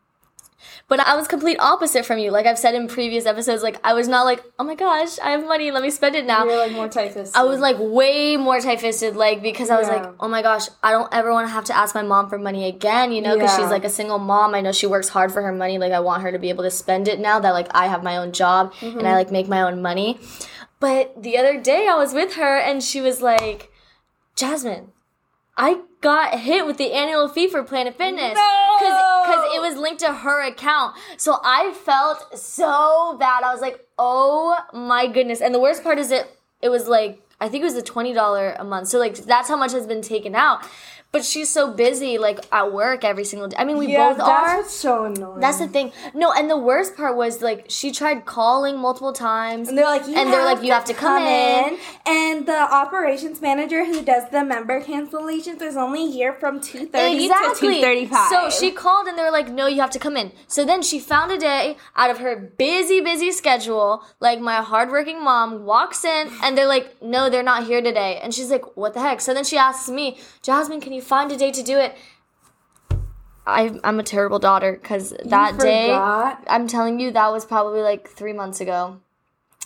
But 0.88 1.00
I 1.00 1.16
was 1.16 1.28
complete 1.28 1.58
opposite 1.60 2.06
from 2.06 2.18
you. 2.20 2.30
Like 2.32 2.46
I've 2.46 2.60
said 2.60 2.76
in 2.76 2.88
previous 2.88 3.26
episodes, 3.26 3.64
like 3.64 3.78
I 3.84 3.94
was 3.94 4.08
not 4.08 4.24
like, 4.24 4.44
oh 4.60 4.64
my 4.64 4.76
gosh, 4.76 5.18
I 5.20 5.32
have 5.32 5.44
money, 5.46 5.72
let 5.72 5.82
me 5.84 5.90
spend 5.90 6.16
it 6.16 6.26
now. 6.26 6.44
You're 6.46 6.58
like 6.58 6.72
more 6.72 6.88
tight 6.90 7.14
fisted. 7.14 7.36
I 7.36 7.44
was 7.44 7.60
like 7.60 7.78
way 7.80 8.38
more 8.38 8.60
tight 8.60 8.82
fisted, 8.82 9.16
like 9.16 9.42
because 9.42 9.70
I 9.70 9.78
was 9.78 9.88
Yeah. 9.88 9.96
like, 9.96 10.14
oh 10.20 10.28
my 10.28 10.42
gosh, 10.42 10.68
I 10.82 10.92
don't 10.92 11.14
ever 11.14 11.32
want 11.32 11.48
to 11.48 11.52
have 11.54 11.64
to 11.66 11.76
ask 11.76 11.96
my 11.96 12.02
mom 12.04 12.30
for 12.30 12.38
money 12.38 12.68
again, 12.68 13.12
you 13.12 13.22
know, 13.22 13.34
because 13.36 13.52
Yeah. 13.58 13.64
she's 13.66 13.72
like 13.72 13.86
a 13.86 13.90
single 13.90 14.20
mom. 14.20 14.54
I 14.56 14.62
know 14.62 14.72
she 14.72 14.88
works 14.88 15.10
hard 15.10 15.32
for 15.32 15.42
her 15.42 15.52
money. 15.54 15.78
Like 15.78 15.92
I 15.94 16.00
want 16.02 16.22
her 16.24 16.32
to 16.32 16.40
be 16.40 16.50
able 16.50 16.64
to 16.64 16.72
spend 16.72 17.08
it 17.08 17.20
now 17.20 17.40
that 17.40 17.52
like 17.52 17.68
I 17.72 17.88
have 17.88 18.04
my 18.04 18.18
own 18.18 18.32
job 18.32 18.74
and 18.82 18.94
Mm-hmm. 18.96 19.08
I 19.08 19.14
like 19.16 19.32
make 19.32 19.48
my 19.48 19.62
own 19.62 19.82
money. 19.82 20.20
But 20.80 21.24
the 21.24 21.38
other 21.38 21.60
day 21.62 21.88
I 21.88 21.96
was 21.96 22.14
with 22.14 22.34
her 22.36 22.58
and 22.58 22.84
she 22.84 23.00
was 23.00 23.22
like, 23.22 23.72
Jasmine, 24.36 24.92
I 25.58 25.82
got 26.04 26.38
hit 26.40 26.68
with 26.68 26.78
the 26.78 26.92
annual 26.92 27.28
fee 27.28 27.48
for 27.48 27.64
Planet 27.64 27.98
Fitness 27.98 28.38
because 28.78 29.56
it 29.56 29.62
was 29.62 29.78
linked 29.78 30.02
to 30.02 30.14
her 30.14 30.46
account. 30.46 30.96
So 31.18 31.40
I 31.44 31.74
felt 31.74 32.38
so 32.38 33.16
bad. 33.20 33.44
I 33.44 33.52
was 33.52 33.62
like, 33.62 33.88
oh 33.98 34.56
my 34.74 35.08
goodness. 35.08 35.42
And 35.42 35.56
the 35.56 35.60
worst 35.60 35.82
part 35.82 35.98
is 35.98 36.12
it 36.12 36.38
it 36.62 36.70
was 36.70 36.88
like 36.88 37.22
I 37.42 37.50
think 37.50 37.62
it 37.62 37.66
was 37.66 37.76
the 37.76 37.82
twenty 37.82 38.14
dollar 38.14 38.56
a 38.60 38.64
month. 38.64 38.90
So 38.90 39.00
like 39.00 39.16
that's 39.16 39.50
how 39.50 39.58
much 39.58 39.72
has 39.72 39.88
been 39.88 40.02
taken 40.02 40.36
out. 40.36 40.68
But 41.14 41.24
she's 41.24 41.48
so 41.48 41.72
busy, 41.72 42.18
like 42.18 42.40
at 42.52 42.74
work 42.74 43.04
every 43.04 43.24
single 43.24 43.48
day. 43.48 43.56
I 43.60 43.66
mean, 43.66 43.78
we 43.78 43.94
yeah, 43.94 44.10
both 44.10 44.18
that's 44.18 44.30
are. 44.30 44.58
what's 44.58 44.74
so 44.74 45.06
annoying. 45.06 45.40
That's 45.42 45.60
the 45.60 45.68
thing. 45.68 45.92
No, 46.16 46.34
and 46.34 46.50
the 46.50 46.58
worst 46.58 46.98
part 46.98 47.16
was 47.16 47.40
like 47.40 47.66
she 47.70 47.92
tried 47.92 48.26
calling 48.26 48.80
multiple 48.80 49.14
times. 49.14 49.70
And 49.70 49.78
they're 49.78 49.86
like, 49.86 50.08
you 50.08 50.16
And 50.16 50.34
they're 50.34 50.44
like, 50.44 50.64
you 50.64 50.72
have 50.72 50.86
to 50.86 50.94
come 50.96 51.22
in. 51.22 51.78
And 52.08 52.48
the 52.48 52.58
operations 52.58 53.44
manager 53.44 53.86
who 53.86 54.02
does 54.02 54.28
the 54.32 54.44
member 54.44 54.82
cancellations 54.82 55.62
is 55.62 55.78
only 55.78 56.10
here 56.10 56.34
from 56.34 56.60
two 56.60 56.88
thirty 56.88 57.28
to 57.28 57.56
two 57.60 57.80
thirty-five. 57.80 58.30
So 58.30 58.50
she 58.50 58.72
called 58.72 59.06
and 59.08 59.16
they're 59.16 59.32
like, 59.32 59.50
no, 59.50 59.68
you 59.68 59.82
have 59.82 59.92
to 59.92 60.00
come 60.00 60.18
in. 60.18 60.32
So 60.48 60.66
then 60.66 60.82
she 60.82 61.00
found 61.00 61.32
a 61.32 61.38
day 61.38 61.78
out 61.96 62.10
of 62.10 62.18
her 62.18 62.36
busy, 62.36 63.02
busy 63.02 63.32
schedule. 63.32 64.04
Like 64.20 64.40
my 64.40 64.64
hardworking 64.64 65.24
mom 65.24 65.64
walks 65.64 66.04
in 66.06 66.32
and 66.42 66.58
they're 66.58 66.66
like, 66.66 67.04
no, 67.04 67.30
they're 67.30 67.44
not 67.44 67.68
here 67.68 67.84
today. 67.84 68.20
And 68.24 68.34
she's 68.34 68.50
like, 68.50 68.76
what 68.76 68.96
the 68.96 69.00
heck? 69.00 69.22
So 69.22 69.36
then 69.36 69.44
she 69.44 69.58
asks 69.58 69.90
me, 69.90 70.18
Jasmine, 70.42 70.82
can 70.82 70.92
you 70.92 71.03
find 71.04 71.32
a 71.32 71.38
day 71.38 71.52
to 71.52 71.64
do 71.64 71.78
it? 71.78 71.96
I, 73.46 73.78
I'm 73.84 74.00
a 74.00 74.04
terrible 74.04 74.40
daughter 74.40 74.78
because 74.82 75.14
that 75.26 75.60
day. 75.60 75.92
I'm 75.92 76.68
telling 76.68 77.00
you, 77.00 77.12
that 77.12 77.32
was 77.32 77.46
probably 77.46 77.82
like 77.82 78.08
three 78.08 78.34
months 78.34 78.62
ago. 78.62 79.02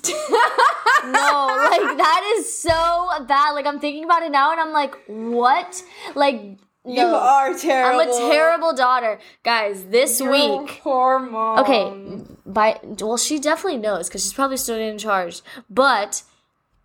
no, 0.08 1.48
like 1.72 1.98
that 1.98 2.36
is 2.38 2.58
so 2.58 3.26
bad. 3.28 3.52
Like 3.52 3.66
I'm 3.66 3.80
thinking 3.80 4.04
about 4.04 4.24
it 4.24 4.32
now 4.32 4.52
and 4.52 4.60
I'm 4.60 4.74
like, 4.74 4.96
what? 5.08 5.84
Like, 6.16 6.42
no. 6.86 6.94
you 6.94 7.02
are 7.02 7.54
terrible. 7.58 8.02
I'm 8.02 8.10
a 8.10 8.32
terrible 8.32 8.74
daughter, 8.74 9.20
guys. 9.44 9.86
This 9.86 10.20
Your 10.20 10.32
week, 10.32 10.80
Poor 10.82 11.20
mom. 11.20 11.60
okay, 11.60 12.24
by 12.46 12.80
well, 12.84 13.18
she 13.18 13.40
definitely 13.40 13.80
knows 13.80 14.08
because 14.08 14.24
she's 14.24 14.34
probably 14.34 14.58
still 14.58 14.78
in 14.78 14.98
charge. 14.98 15.42
But 15.70 16.24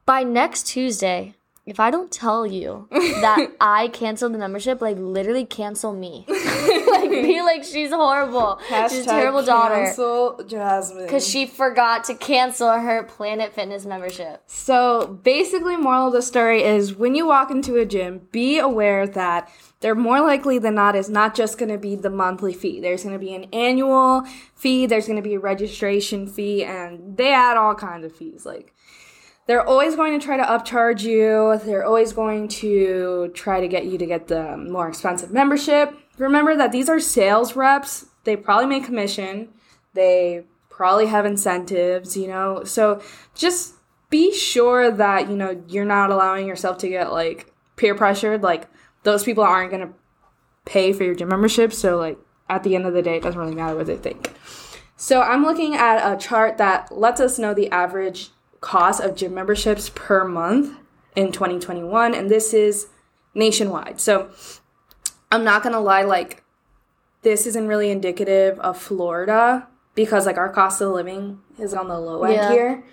by 0.05 0.25
next 0.25 0.67
Tuesday, 0.67 1.35
if 1.65 1.79
I 1.79 1.91
don't 1.93 2.11
tell 2.11 2.45
you 2.45 2.89
that 2.91 3.53
I 3.61 3.89
canceled 3.89 4.35
the 4.35 4.39
membership, 4.39 4.81
like 4.81 4.97
literally 4.99 5.45
cancel 5.45 5.93
me, 5.93 6.25
like 6.29 7.11
be 7.11 7.41
like 7.43 7.63
she's 7.63 7.91
horrible, 7.91 8.59
she's 8.69 9.01
a 9.01 9.05
terrible 9.05 9.45
daughter 9.45 9.85
Cancel 9.85 10.43
Jasmine. 10.45 11.05
because 11.05 11.27
she 11.27 11.47
forgot 11.47 12.05
to 12.05 12.15
cancel 12.15 12.71
her 12.71 13.05
Planet 13.05 13.55
Fitness 13.55 13.87
membership. 13.87 14.43
So 14.47 15.19
basically, 15.23 15.77
moral 15.77 16.09
of 16.09 16.15
the 16.15 16.23
story 16.23 16.65
is 16.65 16.95
when 16.95 17.15
you 17.15 17.27
walk 17.27 17.51
into 17.51 17.77
a 17.77 17.87
gym, 17.87 18.27
be 18.33 18.59
aware 18.59 19.07
that 19.07 19.49
they're 19.81 19.95
more 19.95 20.21
likely 20.21 20.59
than 20.59 20.75
not 20.75 20.97
is 20.97 21.11
not 21.11 21.35
just 21.35 21.59
going 21.59 21.71
to 21.71 21.79
be 21.79 21.95
the 21.97 22.11
monthly 22.11 22.55
fee. 22.55 22.81
There's 22.81 23.03
going 23.03 23.15
to 23.15 23.25
be 23.25 23.35
an 23.35 23.45
annual 23.53 24.25
fee. 24.55 24.87
There's 24.87 25.07
going 25.07 25.17
to 25.17 25.23
be 25.23 25.35
a 25.35 25.41
registration 25.41 26.27
fee, 26.29 26.65
and 26.65 27.17
they 27.17 27.33
add 27.33 27.57
all 27.57 27.75
kinds 27.75 28.05
of 28.05 28.15
fees. 28.15 28.47
Like 28.47 28.75
they're 29.47 29.67
always 29.67 29.97
going 29.97 30.19
to 30.19 30.25
try 30.25 30.37
to 30.37 30.43
upcharge 30.43 31.03
you. 31.03 31.61
They're 31.65 31.85
always 31.85 32.13
going 32.13 32.49
to 32.49 33.31
try 33.35 33.61
to 33.61 33.69
get 33.69 33.87
you 33.87 33.99
to 33.99 34.07
get 34.07 34.29
the 34.29 34.57
more 34.57 34.89
expensive 34.89 35.33
membership. 35.33 35.95
Remember 36.19 36.57
that 36.57 36.73
these 36.73 36.89
are 36.89 37.01
sales 37.01 37.57
reps. 37.57 38.07
They 38.25 38.37
probably 38.37 38.67
make 38.67 38.85
commission. 38.85 39.49
They 39.95 40.45
probably 40.71 41.07
have 41.07 41.27
incentives, 41.27 42.17
you 42.17 42.29
know. 42.29 42.65
So 42.65 43.03
just 43.35 43.75
be 44.11 44.33
sure 44.33 44.91
that, 44.91 45.29
you 45.29 45.37
know, 45.37 45.63
you're 45.69 45.85
not 45.85 46.11
allowing 46.11 46.47
yourself 46.47 46.79
to 46.79 46.89
get 46.89 47.13
like 47.13 47.53
peer 47.77 47.95
pressured. 47.95 48.43
Like 48.43 48.69
those 49.03 49.25
people 49.25 49.43
aren't 49.43 49.71
going 49.71 49.89
to 49.89 49.95
pay 50.65 50.93
for 50.93 51.03
your 51.03 51.15
gym 51.15 51.29
membership. 51.29 51.73
So 51.73 51.97
like 51.97 52.19
at 52.49 52.63
the 52.63 52.77
end 52.77 52.87
of 52.87 52.95
the 52.95 53.03
day, 53.03 53.17
it 53.17 53.23
doesn't 53.23 53.41
really 53.41 53.55
matter 53.55 53.75
what 53.75 53.87
they 53.87 53.97
think. 53.97 54.33
So 54.97 55.21
I'm 55.21 55.43
looking 55.43 55.75
at 55.75 56.13
a 56.13 56.17
chart 56.17 56.59
that 56.59 56.97
lets 56.97 57.21
us 57.21 57.39
know 57.39 57.55
the 57.55 57.71
average 57.71 58.31
cost 58.63 59.03
of 59.03 59.15
gym 59.15 59.35
memberships 59.35 59.91
per 59.95 60.25
month 60.27 60.79
in 61.15 61.31
2021 61.33 62.15
and 62.15 62.31
this 62.31 62.55
is 62.55 62.87
nationwide. 63.35 64.01
So 64.01 64.31
I'm 65.31 65.45
not 65.45 65.63
going 65.63 65.75
to 65.75 65.81
lie 65.81 66.03
like 66.03 66.43
this 67.23 67.47
isn't 67.47 67.67
really 67.69 67.91
indicative 67.91 68.59
of 68.61 68.79
Florida 68.79 69.67
because 69.95 70.25
like 70.25 70.39
our 70.39 70.49
cost 70.49 70.81
of 70.81 70.93
living 70.93 71.41
is 71.59 71.75
on 71.75 71.89
the 71.89 71.99
low 71.99 72.23
end 72.23 72.35
Yeah. 72.35 72.51
here. 72.53 72.85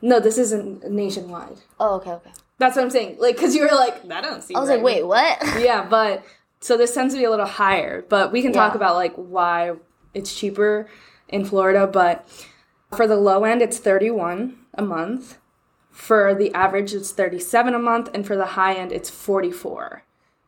No, 0.00 0.20
this 0.20 0.38
isn't 0.38 0.88
nationwide. 0.88 1.56
Oh, 1.80 1.96
okay, 1.96 2.12
okay. 2.12 2.30
That's 2.58 2.76
what 2.76 2.84
I'm 2.84 2.90
saying. 2.90 3.16
Like 3.18 3.36
cuz 3.36 3.54
you 3.56 3.62
were 3.62 3.74
like 3.74 4.06
that 4.08 4.22
doesn't 4.22 4.42
seem 4.42 4.56
I 4.56 4.60
was 4.60 4.68
right. 4.68 4.76
like, 4.76 4.84
wait, 4.84 5.02
what? 5.06 5.38
Yeah, 5.60 5.84
but 5.88 6.22
so 6.60 6.76
this 6.76 6.94
tends 6.94 7.14
to 7.14 7.18
be 7.18 7.24
a 7.24 7.30
little 7.30 7.46
higher, 7.46 8.04
but 8.08 8.30
we 8.30 8.40
can 8.42 8.52
talk 8.52 8.74
about 8.76 8.94
like 8.94 9.14
why 9.16 9.72
it's 10.14 10.32
cheaper 10.34 10.86
in 11.28 11.44
Florida, 11.44 11.86
but 11.86 12.28
for 12.94 13.06
the 13.06 13.16
low 13.16 13.42
end 13.44 13.62
it's 13.62 13.78
31 13.78 14.58
a 14.74 14.82
month. 14.82 15.38
For 15.90 16.34
the 16.34 16.52
average 16.54 16.94
it's 16.94 17.12
37 17.12 17.74
a 17.74 17.78
month 17.78 18.08
and 18.14 18.26
for 18.26 18.36
the 18.36 18.46
high 18.46 18.74
end 18.74 18.92
it's 18.92 19.10
44. 19.10 20.04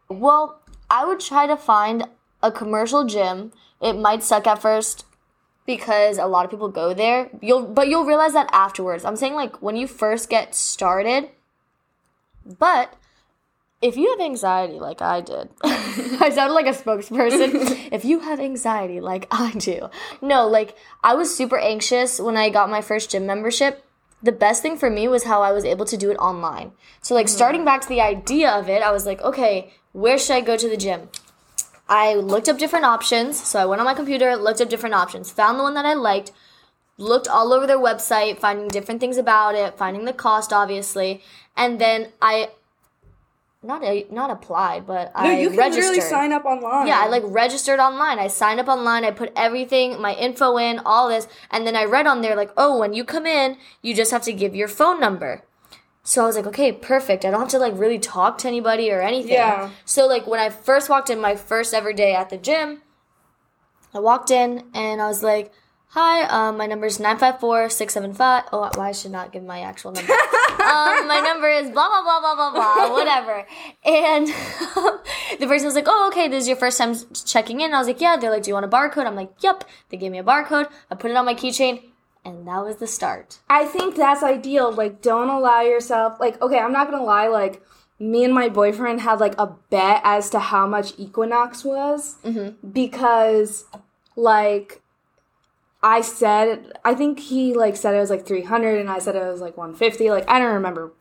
Well, 0.08 0.62
I 0.90 1.04
would 1.04 1.20
try 1.20 1.46
to 1.46 1.56
find 1.56 2.04
a 2.42 2.50
commercial 2.50 3.04
gym. 3.04 3.52
It 3.80 3.94
might 3.94 4.22
suck 4.22 4.46
at 4.46 4.60
first 4.60 5.04
because 5.66 6.18
a 6.18 6.26
lot 6.26 6.44
of 6.44 6.50
people 6.50 6.68
go 6.68 6.94
there. 6.94 7.30
You'll 7.40 7.66
but 7.66 7.88
you'll 7.88 8.04
realize 8.04 8.32
that 8.34 8.50
afterwards. 8.52 9.04
I'm 9.04 9.16
saying 9.16 9.34
like 9.34 9.62
when 9.62 9.76
you 9.76 9.86
first 9.86 10.28
get 10.28 10.54
started. 10.54 11.30
But 12.46 12.94
if 13.80 13.96
you 13.96 14.10
have 14.10 14.20
anxiety 14.20 14.78
like 14.78 15.02
I 15.02 15.20
did, 15.20 15.48
I 15.62 16.30
sounded 16.30 16.54
like 16.54 16.66
a 16.66 16.70
spokesperson. 16.70 17.88
if 17.92 18.04
you 18.04 18.20
have 18.20 18.40
anxiety 18.40 19.00
like 19.00 19.26
I 19.30 19.52
do, 19.52 19.88
no, 20.20 20.46
like 20.46 20.76
I 21.02 21.14
was 21.14 21.34
super 21.34 21.58
anxious 21.58 22.20
when 22.20 22.36
I 22.36 22.50
got 22.50 22.70
my 22.70 22.80
first 22.80 23.10
gym 23.10 23.26
membership. 23.26 23.84
The 24.24 24.32
best 24.32 24.62
thing 24.62 24.78
for 24.78 24.88
me 24.88 25.06
was 25.06 25.24
how 25.24 25.42
I 25.42 25.52
was 25.52 25.64
able 25.64 25.84
to 25.84 25.96
do 25.98 26.10
it 26.10 26.16
online. 26.16 26.72
So, 27.02 27.14
like, 27.14 27.26
mm-hmm. 27.26 27.36
starting 27.36 27.64
back 27.64 27.82
to 27.82 27.88
the 27.88 28.00
idea 28.00 28.50
of 28.50 28.68
it, 28.68 28.82
I 28.82 28.90
was 28.90 29.04
like, 29.04 29.20
okay, 29.20 29.74
where 29.92 30.18
should 30.18 30.34
I 30.34 30.40
go 30.40 30.56
to 30.56 30.68
the 30.68 30.78
gym? 30.78 31.10
I 31.88 32.14
looked 32.14 32.48
up 32.48 32.58
different 32.58 32.86
options. 32.86 33.38
So, 33.38 33.58
I 33.60 33.66
went 33.66 33.80
on 33.80 33.84
my 33.84 33.92
computer, 33.92 34.34
looked 34.34 34.62
up 34.62 34.70
different 34.70 34.94
options, 34.94 35.30
found 35.30 35.58
the 35.58 35.62
one 35.62 35.74
that 35.74 35.84
I 35.84 35.92
liked, 35.92 36.32
looked 36.96 37.28
all 37.28 37.52
over 37.52 37.66
their 37.66 37.78
website, 37.78 38.38
finding 38.38 38.68
different 38.68 39.00
things 39.00 39.18
about 39.18 39.54
it, 39.54 39.76
finding 39.76 40.06
the 40.06 40.12
cost, 40.14 40.52
obviously, 40.52 41.22
and 41.56 41.78
then 41.80 42.08
I 42.22 42.50
not 43.64 43.82
a, 43.82 44.06
not 44.10 44.30
applied, 44.30 44.86
but 44.86 45.12
no, 45.16 45.30
I 45.30 45.38
you 45.38 45.48
can 45.48 45.58
registered. 45.58 45.84
literally 45.84 46.00
sign 46.00 46.32
up 46.32 46.44
online. 46.44 46.86
Yeah, 46.86 47.00
I 47.00 47.08
like 47.08 47.22
registered 47.26 47.80
online. 47.80 48.18
I 48.18 48.28
signed 48.28 48.60
up 48.60 48.68
online. 48.68 49.04
I 49.04 49.10
put 49.10 49.32
everything, 49.34 50.00
my 50.00 50.14
info 50.14 50.56
in, 50.56 50.80
all 50.80 51.08
this, 51.08 51.26
and 51.50 51.66
then 51.66 51.74
I 51.74 51.84
read 51.84 52.06
on 52.06 52.20
there 52.20 52.36
like, 52.36 52.50
oh, 52.56 52.78
when 52.78 52.92
you 52.92 53.04
come 53.04 53.26
in, 53.26 53.56
you 53.82 53.94
just 53.94 54.10
have 54.10 54.22
to 54.22 54.32
give 54.32 54.54
your 54.54 54.68
phone 54.68 55.00
number. 55.00 55.42
So 56.06 56.22
I 56.22 56.26
was 56.26 56.36
like, 56.36 56.46
okay, 56.46 56.70
perfect. 56.70 57.24
I 57.24 57.30
don't 57.30 57.40
have 57.40 57.48
to 57.48 57.58
like 57.58 57.72
really 57.76 57.98
talk 57.98 58.36
to 58.38 58.48
anybody 58.48 58.92
or 58.92 59.00
anything. 59.00 59.32
Yeah. 59.32 59.70
So 59.86 60.06
like 60.06 60.26
when 60.26 60.38
I 60.38 60.50
first 60.50 60.90
walked 60.90 61.08
in, 61.08 61.18
my 61.18 61.34
first 61.34 61.72
ever 61.72 61.94
day 61.94 62.14
at 62.14 62.28
the 62.28 62.36
gym, 62.36 62.82
I 63.94 64.00
walked 64.00 64.30
in 64.30 64.64
and 64.74 65.00
I 65.00 65.08
was 65.08 65.22
like, 65.22 65.50
hi, 65.88 66.24
um, 66.24 66.58
my 66.58 66.66
number 66.66 66.84
is 66.86 66.98
954-675. 66.98 68.44
Oh, 68.52 68.68
why 68.74 68.88
I 68.88 68.92
should 68.92 69.12
not 69.12 69.32
give 69.32 69.44
my 69.44 69.60
actual 69.60 69.92
number. 69.92 70.12
um, 70.64 71.08
my 71.08 71.20
number 71.20 71.48
is 71.48 71.70
blah, 71.70 71.88
blah, 71.88 72.02
blah, 72.02 72.20
blah, 72.20 72.34
blah, 72.34 72.52
blah, 72.52 72.92
whatever. 72.96 73.46
And 73.84 74.28
the 75.38 75.46
person 75.46 75.66
was 75.66 75.74
like, 75.74 75.86
oh, 75.86 76.08
okay, 76.12 76.28
this 76.28 76.42
is 76.42 76.48
your 76.48 76.56
first 76.56 76.78
time 76.78 76.94
checking 77.24 77.60
in. 77.60 77.74
I 77.74 77.78
was 77.78 77.86
like, 77.86 78.00
yeah. 78.00 78.16
They're 78.16 78.30
like, 78.30 78.42
do 78.42 78.50
you 78.50 78.54
want 78.54 78.66
a 78.66 78.68
barcode? 78.68 79.06
I'm 79.06 79.14
like, 79.14 79.32
yep. 79.40 79.64
They 79.90 79.96
gave 79.96 80.10
me 80.12 80.18
a 80.18 80.24
barcode. 80.24 80.70
I 80.90 80.94
put 80.94 81.10
it 81.10 81.16
on 81.16 81.24
my 81.24 81.34
keychain. 81.34 81.82
And 82.24 82.48
that 82.48 82.64
was 82.64 82.76
the 82.76 82.86
start. 82.86 83.38
I 83.50 83.66
think 83.66 83.96
that's 83.96 84.22
ideal. 84.22 84.72
Like, 84.72 85.02
don't 85.02 85.28
allow 85.28 85.60
yourself. 85.60 86.18
Like, 86.18 86.40
okay, 86.40 86.58
I'm 86.58 86.72
not 86.72 86.90
gonna 86.90 87.04
lie. 87.04 87.28
Like, 87.28 87.62
me 87.98 88.24
and 88.24 88.32
my 88.34 88.48
boyfriend 88.48 89.02
had 89.02 89.20
like 89.20 89.34
a 89.38 89.46
bet 89.70 90.00
as 90.04 90.30
to 90.30 90.38
how 90.38 90.66
much 90.66 90.94
Equinox 90.98 91.64
was 91.64 92.16
because, 92.72 93.66
like, 94.16 94.80
I 95.84 96.00
said 96.00 96.72
I 96.84 96.94
think 96.94 97.20
he 97.20 97.52
like 97.52 97.76
said 97.76 97.94
it 97.94 98.00
was 98.00 98.10
like 98.10 98.26
300, 98.26 98.80
and 98.80 98.88
I 98.90 98.98
said 98.98 99.14
it 99.16 99.22
was 99.30 99.40
like 99.40 99.56
150. 99.56 100.10
Like, 100.10 100.28
I 100.28 100.38
don't 100.38 100.54
remember. 100.54 100.92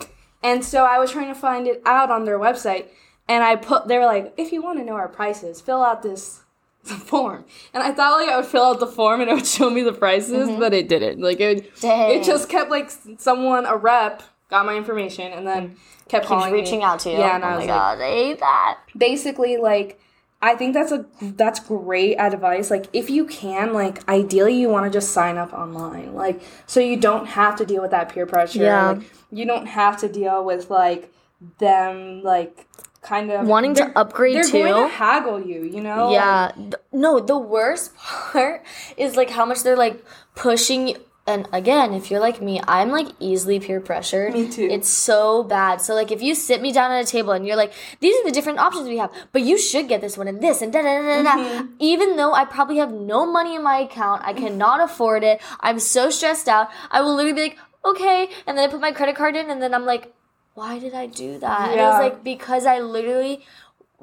And 0.44 0.64
so 0.64 0.84
I 0.86 1.00
was 1.00 1.10
trying 1.12 1.34
to 1.34 1.40
find 1.40 1.68
it 1.68 1.82
out 1.86 2.12
on 2.12 2.26
their 2.26 2.38
website, 2.38 2.88
and 3.30 3.44
I 3.44 3.56
put 3.56 3.88
they 3.88 3.98
were 3.98 4.06
like, 4.06 4.34
if 4.38 4.52
you 4.52 4.62
want 4.62 4.80
to 4.80 4.84
know 4.86 4.94
our 4.96 5.08
prices, 5.08 5.62
fill 5.62 5.82
out 5.82 6.04
this 6.04 6.42
form. 6.84 7.46
And 7.74 7.82
I 7.82 7.92
thought 7.94 8.20
like 8.20 8.28
I 8.30 8.36
would 8.36 8.46
fill 8.46 8.66
out 8.66 8.80
the 8.82 8.88
form 8.88 9.22
and 9.22 9.30
it 9.30 9.34
would 9.36 9.48
show 9.48 9.70
me 9.70 9.84
the 9.84 9.94
prices, 9.94 10.50
but 10.60 10.74
it 10.74 10.90
didn't. 10.90 11.22
Like 11.22 11.40
it 11.40 11.72
Mm-hmm. 11.76 11.82
Dang. 11.88 12.20
it 12.20 12.24
just 12.26 12.50
kept 12.50 12.70
like 12.70 12.92
someone 13.18 13.66
a 13.66 13.78
rep 13.78 14.22
got 14.50 14.66
my 14.66 14.76
information 14.76 15.32
and 15.32 15.48
then 15.48 15.78
kept 16.10 16.26
Keeps 16.26 16.28
calling 16.28 16.52
reaching 16.54 16.80
me. 16.80 16.86
out 16.86 17.00
to 17.00 17.10
you. 17.10 17.18
Yeah, 17.20 17.36
and 17.36 17.44
oh 17.44 17.48
I 17.48 17.50
my 17.52 17.56
was 17.58 17.66
like, 17.68 17.76
god, 17.76 18.02
I 18.02 18.10
hate 18.10 18.40
that. 18.40 18.80
basically 18.98 19.56
like 19.58 20.00
I 20.44 20.56
think 20.56 20.74
that's 20.74 20.92
a 20.92 21.06
that's 21.22 21.62
great 21.62 22.18
advice. 22.18 22.70
Like 22.70 22.88
if 22.92 23.10
you 23.10 23.26
can, 23.26 23.72
like 23.72 24.06
ideally 24.10 24.60
you 24.60 24.68
want 24.68 24.86
to 24.86 24.92
just 24.92 25.14
sign 25.14 25.38
up 25.38 25.54
online. 25.54 26.14
Like 26.14 26.42
so 26.68 26.82
you 26.82 26.98
don't 26.98 27.28
have 27.28 27.56
to 27.56 27.66
deal 27.66 27.82
with 27.82 27.92
that 27.92 28.10
peer 28.10 28.26
pressure. 28.26 28.62
Yeah. 28.62 28.90
Like, 28.92 29.04
you 29.32 29.46
don't 29.46 29.68
have 29.68 29.98
to 30.02 30.10
deal 30.10 30.44
with 30.44 30.70
like 30.70 31.14
them 31.60 32.24
like 32.24 32.68
kind 33.02 33.32
of 33.32 33.48
Wanting 33.48 33.74
to 33.76 33.98
upgrade 33.98 34.36
they're 34.36 34.52
going 34.52 34.90
to 34.90 34.94
haggle 34.94 35.42
you, 35.42 35.64
you 35.64 35.82
know? 35.82 36.12
Yeah. 36.12 36.52
Th- 36.56 36.74
No, 36.92 37.20
the 37.22 37.38
worst 37.38 37.96
part 37.98 38.64
is 38.98 39.16
like 39.16 39.30
how 39.30 39.46
much 39.46 39.64
they're 39.64 39.78
like 39.78 40.04
pushing 40.36 40.90
you. 40.90 40.96
And 41.26 41.48
again, 41.54 41.94
if 41.94 42.12
you're 42.12 42.20
like 42.20 42.42
me, 42.42 42.60
I'm 42.68 42.90
like 42.90 43.08
easily 43.20 43.58
peer 43.60 43.80
pressured. 43.80 44.34
Me 44.34 44.50
too. 44.50 44.68
It's 44.70 44.90
so 44.90 45.44
bad. 45.44 45.80
So 45.80 45.94
like 45.94 46.12
if 46.12 46.22
you 46.22 46.36
sit 46.36 46.62
me 46.62 46.74
down 46.74 46.92
at 46.92 47.02
a 47.02 47.08
table 47.08 47.32
and 47.32 47.48
you're 47.48 47.56
like, 47.56 47.72
these 48.02 48.14
are 48.20 48.26
the 48.26 48.32
different 48.32 48.60
options 48.60 48.90
we 48.90 48.98
have, 48.98 49.10
but 49.32 49.42
you 49.42 49.58
should 49.58 49.88
get 49.88 50.02
this 50.02 50.18
one 50.18 50.28
and 50.28 50.42
this 50.42 50.62
and 50.62 50.74
da 50.74 50.82
da 50.82 51.02
da 51.02 51.02
da 51.02 51.24
da. 51.24 51.44
Mm-hmm. 51.44 51.68
Even 51.80 52.18
though 52.18 52.34
I 52.34 52.44
probably 52.44 52.78
have 52.78 52.92
no 52.92 53.26
money 53.26 53.56
in 53.56 53.64
my 53.64 53.78
account, 53.78 54.22
I 54.26 54.34
cannot 54.34 54.82
afford 54.82 55.24
it. 55.24 55.42
I'm 55.62 55.80
so 55.80 56.10
stressed 56.10 56.50
out. 56.50 56.70
I 56.92 57.02
will 57.02 57.16
literally 57.16 57.36
be 57.36 57.44
like, 57.44 57.58
okay, 57.86 58.30
and 58.46 58.58
then 58.58 58.68
I 58.68 58.72
put 58.72 58.82
my 58.82 58.92
credit 58.92 59.16
card 59.16 59.38
in, 59.38 59.50
and 59.50 59.62
then 59.62 59.74
I'm 59.74 59.86
like, 59.86 60.14
why 60.56 60.78
did 60.78 60.94
I 60.94 61.08
do 61.08 61.40
that? 61.40 61.70
And 61.70 61.80
it 61.80 61.84
was 61.84 62.00
like 62.00 62.24
because 62.24 62.66
I 62.66 62.80
literally 62.80 63.46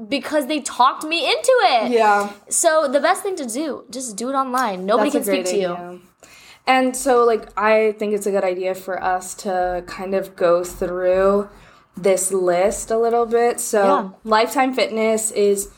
because 0.09 0.47
they 0.47 0.61
talked 0.61 1.05
me 1.05 1.27
into 1.27 1.53
it. 1.65 1.93
Yeah. 1.93 2.33
So 2.49 2.89
the 2.91 3.01
best 3.01 3.23
thing 3.23 3.37
to 3.37 3.47
do, 3.47 3.85
just 3.91 4.17
do 4.17 4.31
it 4.31 4.35
online. 4.35 4.87
Nobody 4.87 5.11
That's 5.11 5.27
can 5.27 5.35
speak 5.35 5.45
great 5.45 5.55
to 5.55 5.61
you. 5.61 6.01
And 6.67 6.97
so, 6.97 7.25
like, 7.25 7.49
I 7.59 7.93
think 7.99 8.15
it's 8.15 8.27
a 8.27 8.31
good 8.31 8.45
idea 8.45 8.75
for 8.75 9.03
us 9.03 9.35
to 9.37 9.83
kind 9.87 10.15
of 10.15 10.37
go 10.37 10.63
through 10.63 11.49
this 11.97 12.33
list 12.33 12.91
a 12.91 12.99
little 12.99 13.27
bit. 13.27 13.59
So, 13.61 13.83
Yeah. 13.85 14.09
Lifetime 14.25 14.73
Fitness 14.75 15.31
is 15.33 15.71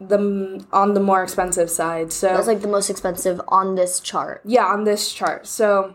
the 0.00 0.64
on 0.72 0.94
the 0.94 1.00
more 1.00 1.22
expensive 1.22 1.70
side. 1.70 2.12
So, 2.12 2.28
That's 2.28 2.46
like 2.46 2.60
the 2.60 2.68
most 2.68 2.90
expensive 2.90 3.40
on 3.48 3.74
this 3.76 4.00
chart. 4.00 4.40
yeah, 4.44 4.66
on 4.66 4.84
this 4.84 5.12
chart. 5.12 5.46
So, 5.46 5.94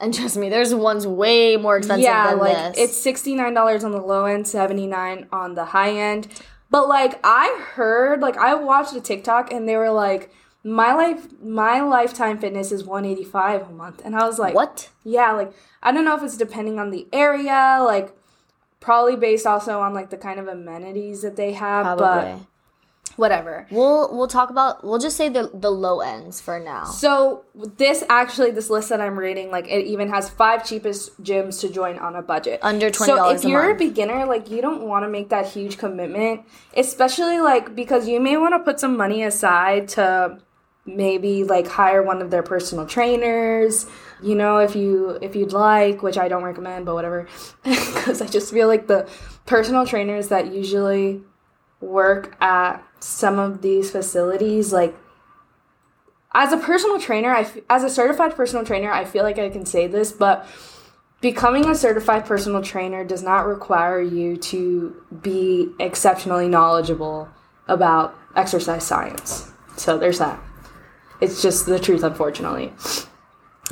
And 0.00 0.12
trust 0.12 0.36
me, 0.36 0.48
there's 0.50 0.74
ones 0.74 1.06
way 1.06 1.56
more 1.56 1.76
expensive 1.76 2.02
yeah, 2.04 2.30
than 2.30 2.38
like 2.40 2.74
this. 2.74 2.76
it's 2.90 2.96
sixty 3.00 3.34
nine 3.34 3.54
dollars 3.54 3.84
on 3.84 3.92
the 3.92 4.00
low 4.00 4.24
end, 4.26 4.46
seventy 4.46 4.86
nine 4.86 5.26
on 5.32 5.54
the 5.54 5.66
high 5.66 5.92
end. 5.92 6.26
But 6.70 6.88
like 6.88 7.20
I 7.22 7.60
heard, 7.74 8.20
like 8.20 8.36
I 8.36 8.54
watched 8.54 8.94
a 8.94 9.00
TikTok 9.00 9.52
and 9.52 9.68
they 9.68 9.76
were 9.76 9.90
like, 9.92 10.30
my 10.64 10.94
life, 10.94 11.26
my 11.42 11.80
lifetime 11.80 12.38
fitness 12.38 12.72
is 12.72 12.84
one 12.84 13.04
eighty 13.04 13.24
five 13.24 13.68
a 13.68 13.72
month, 13.72 14.00
and 14.04 14.16
I 14.16 14.26
was 14.26 14.38
like, 14.38 14.54
what? 14.54 14.88
Yeah, 15.04 15.32
like 15.32 15.52
I 15.82 15.92
don't 15.92 16.04
know 16.04 16.16
if 16.16 16.22
it's 16.22 16.38
depending 16.38 16.78
on 16.78 16.90
the 16.90 17.06
area, 17.12 17.78
like 17.84 18.16
probably 18.80 19.16
based 19.16 19.46
also 19.46 19.80
on 19.80 19.92
like 19.92 20.10
the 20.10 20.16
kind 20.16 20.40
of 20.40 20.48
amenities 20.48 21.22
that 21.22 21.36
they 21.36 21.52
have, 21.52 21.84
Probably. 21.84 22.32
but 22.32 22.38
whatever. 23.16 23.66
We'll 23.70 24.14
we'll 24.16 24.26
talk 24.26 24.50
about 24.50 24.82
we'll 24.84 24.98
just 24.98 25.16
say 25.16 25.28
the 25.28 25.50
the 25.52 25.70
low 25.70 26.00
ends 26.00 26.40
for 26.40 26.58
now. 26.58 26.84
So 26.84 27.44
this 27.76 28.02
actually 28.08 28.50
this 28.50 28.70
list 28.70 28.88
that 28.88 29.02
I'm 29.02 29.18
reading, 29.18 29.50
like 29.50 29.68
it 29.68 29.84
even 29.86 30.08
has 30.08 30.28
five 30.30 30.66
cheapest 30.66 31.22
gyms 31.22 31.60
to 31.60 31.68
join 31.68 31.98
on 31.98 32.16
a 32.16 32.22
budget. 32.22 32.60
Under 32.62 32.90
$20 32.90 33.34
if 33.34 33.44
a 33.44 33.48
you're 33.48 33.70
a 33.70 33.74
beginner, 33.74 34.24
like 34.24 34.50
you 34.50 34.62
don't 34.62 34.82
want 34.82 35.04
to 35.04 35.08
make 35.08 35.28
that 35.28 35.46
huge 35.46 35.78
commitment, 35.78 36.42
especially 36.76 37.40
like 37.40 37.74
because 37.74 38.08
you 38.08 38.20
may 38.20 38.36
want 38.36 38.54
to 38.54 38.58
put 38.60 38.80
some 38.80 38.96
money 38.96 39.22
aside 39.22 39.88
to 39.88 40.38
maybe 40.86 41.44
like 41.44 41.66
hire 41.66 42.02
one 42.02 42.20
of 42.20 42.30
their 42.30 42.42
personal 42.42 42.86
trainers. 42.86 43.86
You 44.22 44.34
know 44.34 44.58
if 44.58 44.76
you 44.76 45.18
if 45.22 45.34
you'd 45.36 45.52
like 45.52 46.02
which 46.02 46.18
i 46.18 46.28
don't 46.28 46.44
recommend 46.44 46.86
but 46.86 46.94
whatever. 46.94 47.26
Because 47.64 48.20
i 48.20 48.26
just 48.26 48.52
feel 48.52 48.68
like 48.68 48.86
the 48.86 49.08
personal 49.46 49.86
trainers 49.86 50.28
that 50.28 50.52
usually 50.52 51.22
work 51.80 52.36
at 52.40 52.82
some 53.00 53.38
of 53.38 53.62
these 53.62 53.90
facilities 53.90 54.72
like 54.72 54.96
as 56.34 56.52
a 56.52 56.56
personal 56.56 56.98
trainer 56.98 57.30
I 57.30 57.40
f- 57.42 57.58
as 57.68 57.84
a 57.84 57.90
certified 57.90 58.34
personal 58.34 58.64
trainer 58.64 58.90
i 58.90 59.04
feel 59.04 59.22
like 59.22 59.38
i 59.38 59.50
can 59.50 59.66
say 59.66 59.86
this 59.86 60.10
but 60.10 60.46
becoming 61.24 61.66
a 61.66 61.74
certified 61.74 62.26
personal 62.26 62.60
trainer 62.60 63.02
does 63.02 63.22
not 63.22 63.46
require 63.46 63.98
you 63.98 64.36
to 64.36 64.94
be 65.22 65.70
exceptionally 65.80 66.48
knowledgeable 66.48 67.28
about 67.66 68.14
exercise 68.36 68.84
science. 68.84 69.50
So 69.76 69.96
there's 69.96 70.18
that 70.18 70.38
it's 71.20 71.42
just 71.42 71.66
the 71.66 71.78
truth, 71.78 72.02
unfortunately. 72.02 72.72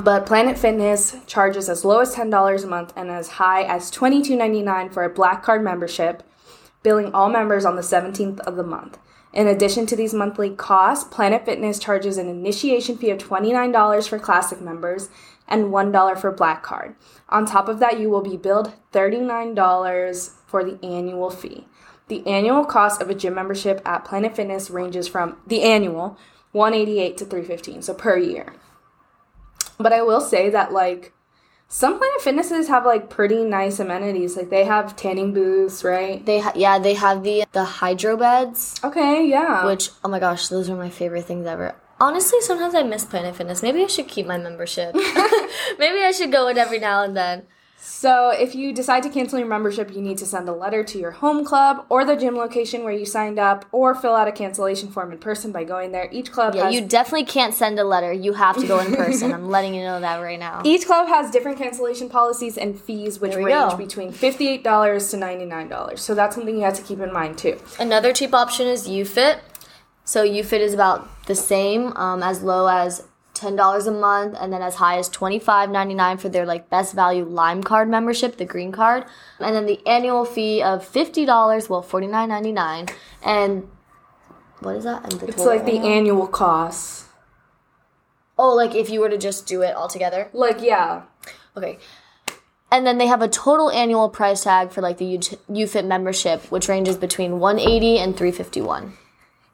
But 0.01 0.25
Planet 0.25 0.57
Fitness 0.57 1.15
charges 1.27 1.69
as 1.69 1.85
low 1.85 1.99
as 1.99 2.15
$10 2.15 2.63
a 2.63 2.67
month 2.67 2.93
and 2.95 3.11
as 3.11 3.29
high 3.29 3.63
as 3.63 3.91
$22.99 3.91 4.91
for 4.91 5.03
a 5.03 5.09
Black 5.09 5.43
Card 5.43 5.63
membership, 5.63 6.23
billing 6.81 7.13
all 7.13 7.29
members 7.29 7.63
on 7.63 7.75
the 7.75 7.81
17th 7.81 8.39
of 8.41 8.55
the 8.55 8.63
month. 8.63 8.97
In 9.33 9.47
addition 9.47 9.85
to 9.87 9.95
these 9.95 10.13
monthly 10.13 10.51
costs, 10.51 11.07
Planet 11.11 11.45
Fitness 11.45 11.79
charges 11.79 12.17
an 12.17 12.27
initiation 12.27 12.97
fee 12.97 13.09
of 13.09 13.17
$29 13.17 14.07
for 14.07 14.19
Classic 14.19 14.61
members 14.61 15.09
and 15.47 15.65
$1 15.65 16.19
for 16.19 16.31
Black 16.31 16.63
Card. 16.63 16.95
On 17.29 17.45
top 17.45 17.67
of 17.67 17.79
that, 17.79 17.99
you 17.99 18.09
will 18.09 18.21
be 18.21 18.37
billed 18.37 18.73
$39 18.93 20.31
for 20.45 20.63
the 20.63 20.83
annual 20.85 21.29
fee. 21.29 21.67
The 22.09 22.25
annual 22.27 22.65
cost 22.65 23.01
of 23.01 23.09
a 23.09 23.15
gym 23.15 23.33
membership 23.33 23.81
at 23.85 24.05
Planet 24.05 24.35
Fitness 24.35 24.69
ranges 24.69 25.07
from 25.07 25.37
the 25.47 25.63
annual 25.63 26.17
188 26.53 27.17
to 27.17 27.25
315 27.25 27.81
so 27.81 27.93
per 27.93 28.17
year 28.17 28.53
but 29.77 29.91
i 29.93 30.01
will 30.01 30.21
say 30.21 30.49
that 30.49 30.71
like 30.71 31.11
some 31.67 31.97
planet 31.97 32.21
fitnesses 32.21 32.67
have 32.67 32.85
like 32.85 33.09
pretty 33.09 33.43
nice 33.43 33.79
amenities 33.79 34.37
like 34.37 34.49
they 34.51 34.63
have 34.63 34.95
tanning 34.95 35.33
booths 35.33 35.83
right 35.83 36.23
They 36.25 36.39
ha- 36.39 36.53
yeah, 36.55 36.77
they 36.77 36.93
have 36.93 37.23
the 37.23 37.45
the 37.51 37.63
hydro 37.63 38.15
beds, 38.15 38.79
okay 38.83 39.25
yeah 39.25 39.65
which 39.65 39.89
oh 40.03 40.09
my 40.09 40.19
gosh, 40.19 40.47
those 40.49 40.69
are 40.69 40.75
my 40.75 40.91
favorite 40.91 41.25
things 41.25 41.47
ever. 41.47 41.73
Honestly, 41.99 42.41
sometimes 42.41 42.75
I 42.75 42.83
miss 42.83 43.05
Planet 43.05 43.35
Fitness. 43.35 43.63
Maybe 43.63 43.81
I 43.83 43.87
should 43.87 44.07
keep 44.07 44.27
my 44.27 44.37
membership. 44.37 44.93
Maybe 45.79 45.99
I 46.03 46.11
should 46.11 46.31
go 46.31 46.47
in 46.47 46.57
every 46.57 46.77
now 46.79 47.01
and 47.03 47.15
then. 47.17 47.43
So 47.85 48.29
if 48.31 48.55
you 48.55 48.73
decide 48.73 49.03
to 49.03 49.09
cancel 49.09 49.39
your 49.39 49.47
membership 49.47 49.93
you 49.93 50.01
need 50.01 50.17
to 50.19 50.25
send 50.25 50.47
a 50.47 50.53
letter 50.53 50.83
to 50.85 50.97
your 50.97 51.11
home 51.11 51.43
club 51.43 51.85
or 51.89 52.05
the 52.05 52.15
gym 52.15 52.35
location 52.35 52.83
where 52.83 52.93
you 52.93 53.05
signed 53.05 53.39
up 53.39 53.65
or 53.71 53.93
fill 53.93 54.15
out 54.15 54.27
a 54.27 54.31
cancellation 54.31 54.89
form 54.89 55.11
in 55.11 55.17
person 55.17 55.51
by 55.51 55.63
going 55.65 55.91
there 55.91 56.07
each 56.11 56.31
club 56.31 56.55
Yeah, 56.55 56.65
has 56.65 56.73
you 56.75 56.81
definitely 56.81 57.25
can't 57.25 57.53
send 57.53 57.77
a 57.79 57.83
letter. 57.83 58.11
You 58.13 58.33
have 58.33 58.57
to 58.57 58.65
go 58.67 58.79
in 58.79 58.95
person. 58.95 59.33
I'm 59.33 59.49
letting 59.55 59.75
you 59.75 59.83
know 59.83 59.99
that 59.99 60.17
right 60.17 60.39
now. 60.39 60.61
each 60.63 60.85
club 60.85 61.07
has 61.07 61.29
different 61.29 61.57
cancellation 61.57 62.09
policies 62.09 62.57
and 62.57 62.79
fees 62.79 63.19
which 63.19 63.35
range 63.35 63.49
go. 63.49 63.75
between 63.77 64.11
$58 64.11 64.63
to 65.11 65.17
$99 65.17 65.99
so 65.99 66.15
that's 66.15 66.35
something 66.35 66.55
you 66.55 66.63
have 66.63 66.75
to 66.75 66.81
keep 66.83 66.99
in 66.99 67.11
mind 67.11 67.37
too 67.37 67.59
Another 67.79 68.13
cheap 68.13 68.33
option 68.33 68.67
is 68.67 68.87
YouFit. 68.87 69.39
So 70.05 70.25
YouFit 70.25 70.59
is 70.59 70.73
about 70.73 71.25
the 71.27 71.35
same, 71.35 71.95
um, 71.95 72.21
as 72.23 72.41
low 72.43 72.67
as 72.67 73.03
ten 73.43 73.55
dollars 73.55 73.85
a 73.85 73.91
month, 73.91 74.35
and 74.39 74.51
then 74.51 74.61
as 74.61 74.75
high 74.75 74.97
as 74.97 75.07
twenty 75.09 75.39
five 75.39 75.69
ninety 75.69 75.93
nine 75.93 76.17
for 76.17 76.29
their 76.29 76.45
like 76.45 76.69
best 76.69 76.95
value 76.95 77.23
Lime 77.23 77.61
card 77.61 77.87
membership, 77.89 78.37
the 78.37 78.45
green 78.45 78.71
card, 78.71 79.05
and 79.39 79.55
then 79.55 79.65
the 79.65 79.85
annual 79.85 80.25
fee 80.25 80.61
of 80.61 80.85
fifty 80.85 81.25
dollars, 81.25 81.69
well 81.69 81.81
forty 81.81 82.07
nine 82.07 82.29
ninety 82.29 82.51
nine, 82.51 82.87
and 83.23 83.69
what 84.59 84.75
is 84.75 84.83
that? 84.85 85.03
And 85.03 85.21
the 85.21 85.27
it's 85.27 85.45
like 85.45 85.65
the 85.65 85.79
annual 85.79 86.27
cost 86.27 87.03
oh, 88.37 88.55
like 88.55 88.75
if 88.75 88.89
you 88.89 88.99
were 88.99 89.09
to 89.09 89.17
just 89.17 89.45
do 89.47 89.61
it 89.61 89.75
all 89.75 89.87
together. 89.87 90.29
like 90.33 90.61
yeah 90.61 91.03
Okay. 91.55 91.77
And 92.71 92.87
then 92.87 92.97
they 92.97 93.05
have 93.05 93.21
a 93.21 93.27
total 93.27 93.69
annual 93.69 94.09
price 94.09 94.45
tag 94.45 94.71
for 94.71 94.81
like 94.81 94.97
the 94.97 95.05
U- 95.05 95.19
YouFit 95.19 95.85
membership, 95.85 96.51
which 96.51 96.67
ranges 96.67 96.97
between 96.97 97.39
180 97.39 97.99
and 97.99 98.17
351. 98.17 98.93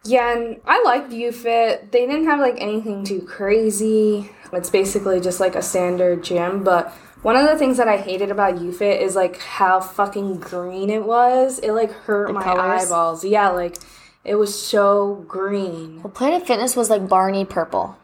Yeah, 0.04 0.34
and 0.36 0.62
I 0.66 0.82
liked 0.84 1.12
YouFit. 1.12 1.92
They 1.92 2.06
didn't 2.06 2.26
have 2.26 2.40
like 2.40 2.56
anything 2.58 3.04
too 3.04 3.22
crazy. 3.22 4.32
It's 4.54 4.70
basically 4.70 5.20
just 5.20 5.40
like 5.40 5.56
a 5.56 5.62
standard 5.62 6.24
gym. 6.24 6.64
But 6.64 6.92
one 7.22 7.36
of 7.36 7.48
the 7.48 7.58
things 7.58 7.78
that 7.78 7.88
I 7.88 7.98
hated 7.98 8.32
about 8.32 8.56
YouFit 8.56 9.02
is 9.02 9.16
like 9.16 9.38
how 9.40 9.82
fucking 9.82 10.40
green 10.40 10.90
it 10.90 11.04
was. 11.06 11.60
It 11.60 11.72
like 11.72 11.92
hurt 11.92 12.34
my 12.34 12.44
colors? 12.44 12.86
eyeballs. 12.86 13.26
Yeah, 13.26 13.50
like 13.50 13.78
it 14.24 14.36
was 14.36 14.60
so 14.60 15.26
green. 15.28 16.02
Well, 16.02 16.12
Planet 16.12 16.48
Fitness 16.48 16.76
was 16.76 16.90
like 16.90 17.08
Barney 17.08 17.46
purple. 17.46 17.98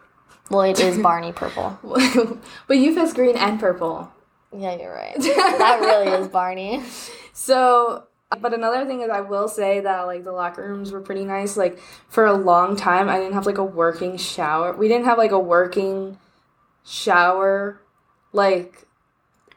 Well, 0.50 0.62
it 0.62 0.80
is 0.80 0.98
Barney 1.00 1.32
purple. 1.32 1.80
but 1.84 2.78
YouFit's 2.78 3.14
green 3.14 3.36
and 3.36 3.60
purple. 3.60 4.12
Yeah, 4.56 4.78
you're 4.78 4.94
right. 4.94 5.16
that 5.20 5.80
really 5.82 6.12
is 6.12 6.28
Barney. 6.28 6.84
So, 7.38 8.06
Uh, 8.32 8.38
but 8.38 8.54
another 8.54 8.86
thing 8.86 9.02
is, 9.02 9.10
I 9.10 9.22
will 9.22 9.48
say 9.48 9.80
that 9.82 10.02
like 10.02 10.24
the 10.24 10.32
locker 10.32 10.68
rooms 10.68 10.92
were 10.92 11.02
pretty 11.02 11.26
nice. 11.26 11.58
Like 11.58 11.80
for 12.08 12.26
a 12.26 12.34
long 12.34 12.76
time, 12.76 13.10
I 13.10 13.18
didn't 13.18 13.34
have 13.34 13.46
like 13.46 13.58
a 13.58 13.64
working 13.64 14.18
shower. 14.18 14.76
We 14.76 14.88
didn't 14.88 15.06
have 15.06 15.18
like 15.18 15.32
a 15.32 15.40
working 15.40 16.18
shower, 16.84 17.82
like 18.34 18.88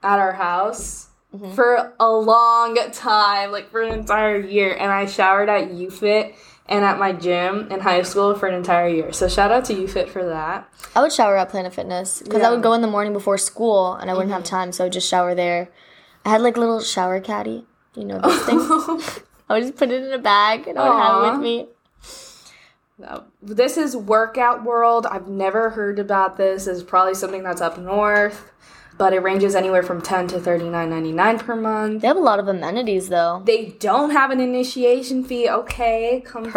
at 0.03 0.19
our 0.19 0.33
house 0.33 1.09
mm-hmm. 1.35 1.55
for 1.55 1.95
a 1.99 2.11
long 2.11 2.79
time, 2.93 3.53
like 3.53 3.71
for 3.71 3.83
an 3.83 3.99
entire 3.99 4.41
year. 4.41 4.75
And 4.75 4.91
I 4.91 5.07
showered 5.07 5.49
at 5.49 5.71
YouFit, 5.71 6.35
and 6.69 6.85
at 6.85 6.99
my 6.99 7.13
gym 7.13 7.71
in 7.73 7.81
high 7.81 8.03
school 8.03 8.35
for 8.35 8.47
an 8.47 8.55
entire 8.55 8.89
year. 8.89 9.13
So 9.13 9.29
shout 9.29 9.51
out 9.51 9.65
to 9.67 9.75
YouFit 9.75 10.09
for 10.09 10.25
that. 10.27 10.69
I 10.95 11.01
would 11.01 11.13
shower 11.13 11.37
at 11.37 11.49
Planet 11.49 11.75
Fitness 11.75 12.23
because 12.23 12.43
I 12.43 12.51
would 12.51 12.63
go 12.63 12.75
in 12.75 12.83
the 12.83 12.89
morning 12.89 13.13
before 13.13 13.39
school 13.39 13.95
and 13.95 14.11
I 14.11 14.15
wouldn't 14.15 14.33
have 14.33 14.43
mm-hmm. 14.43 14.55
time, 14.55 14.73
so 14.73 14.85
I 14.85 14.87
would 14.87 14.93
just 14.93 15.09
shower 15.09 15.35
there. 15.35 15.71
I 16.25 16.31
had 16.31 16.43
like 16.43 16.57
a 16.57 16.61
little 16.61 16.81
shower 16.81 17.21
caddy. 17.21 17.65
You 17.99 18.05
know 18.05 18.21
those 18.21 18.43
things. 18.45 19.21
I 19.49 19.55
would 19.55 19.63
just 19.65 19.77
put 19.77 19.91
it 19.91 20.03
in 20.05 20.13
a 20.13 20.19
bag 20.19 20.69
and 20.69 20.79
I 20.79 20.89
would 20.89 20.99
have 20.99 21.25
it 21.25 21.31
with 21.33 21.41
me. 21.43 21.67
Uh, 23.05 23.21
This 23.43 23.77
is 23.77 23.97
Workout 23.97 24.65
World. 24.65 25.07
I've 25.07 25.27
never 25.29 25.71
heard 25.71 25.99
about 25.99 26.37
this. 26.37 26.67
It's 26.67 26.83
probably 26.83 27.15
something 27.15 27.43
that's 27.43 27.61
up 27.61 27.79
north, 27.79 28.53
but 28.99 29.13
it 29.13 29.21
ranges 29.23 29.55
anywhere 29.55 29.83
from 29.83 30.03
10 30.03 30.29
to 30.29 30.39
39.99 30.39 31.39
per 31.41 31.57
month. 31.57 32.03
They 32.03 32.09
have 32.09 32.17
a 32.17 32.21
lot 32.21 32.39
of 32.39 32.47
amenities 32.49 33.09
though. 33.09 33.43
They 33.45 33.67
don't 33.81 34.11
have 34.11 34.31
an 34.31 34.41
initiation 34.41 35.25
fee. 35.25 35.49
Okay, 35.49 36.23
come 36.27 36.45
Per. 36.45 36.51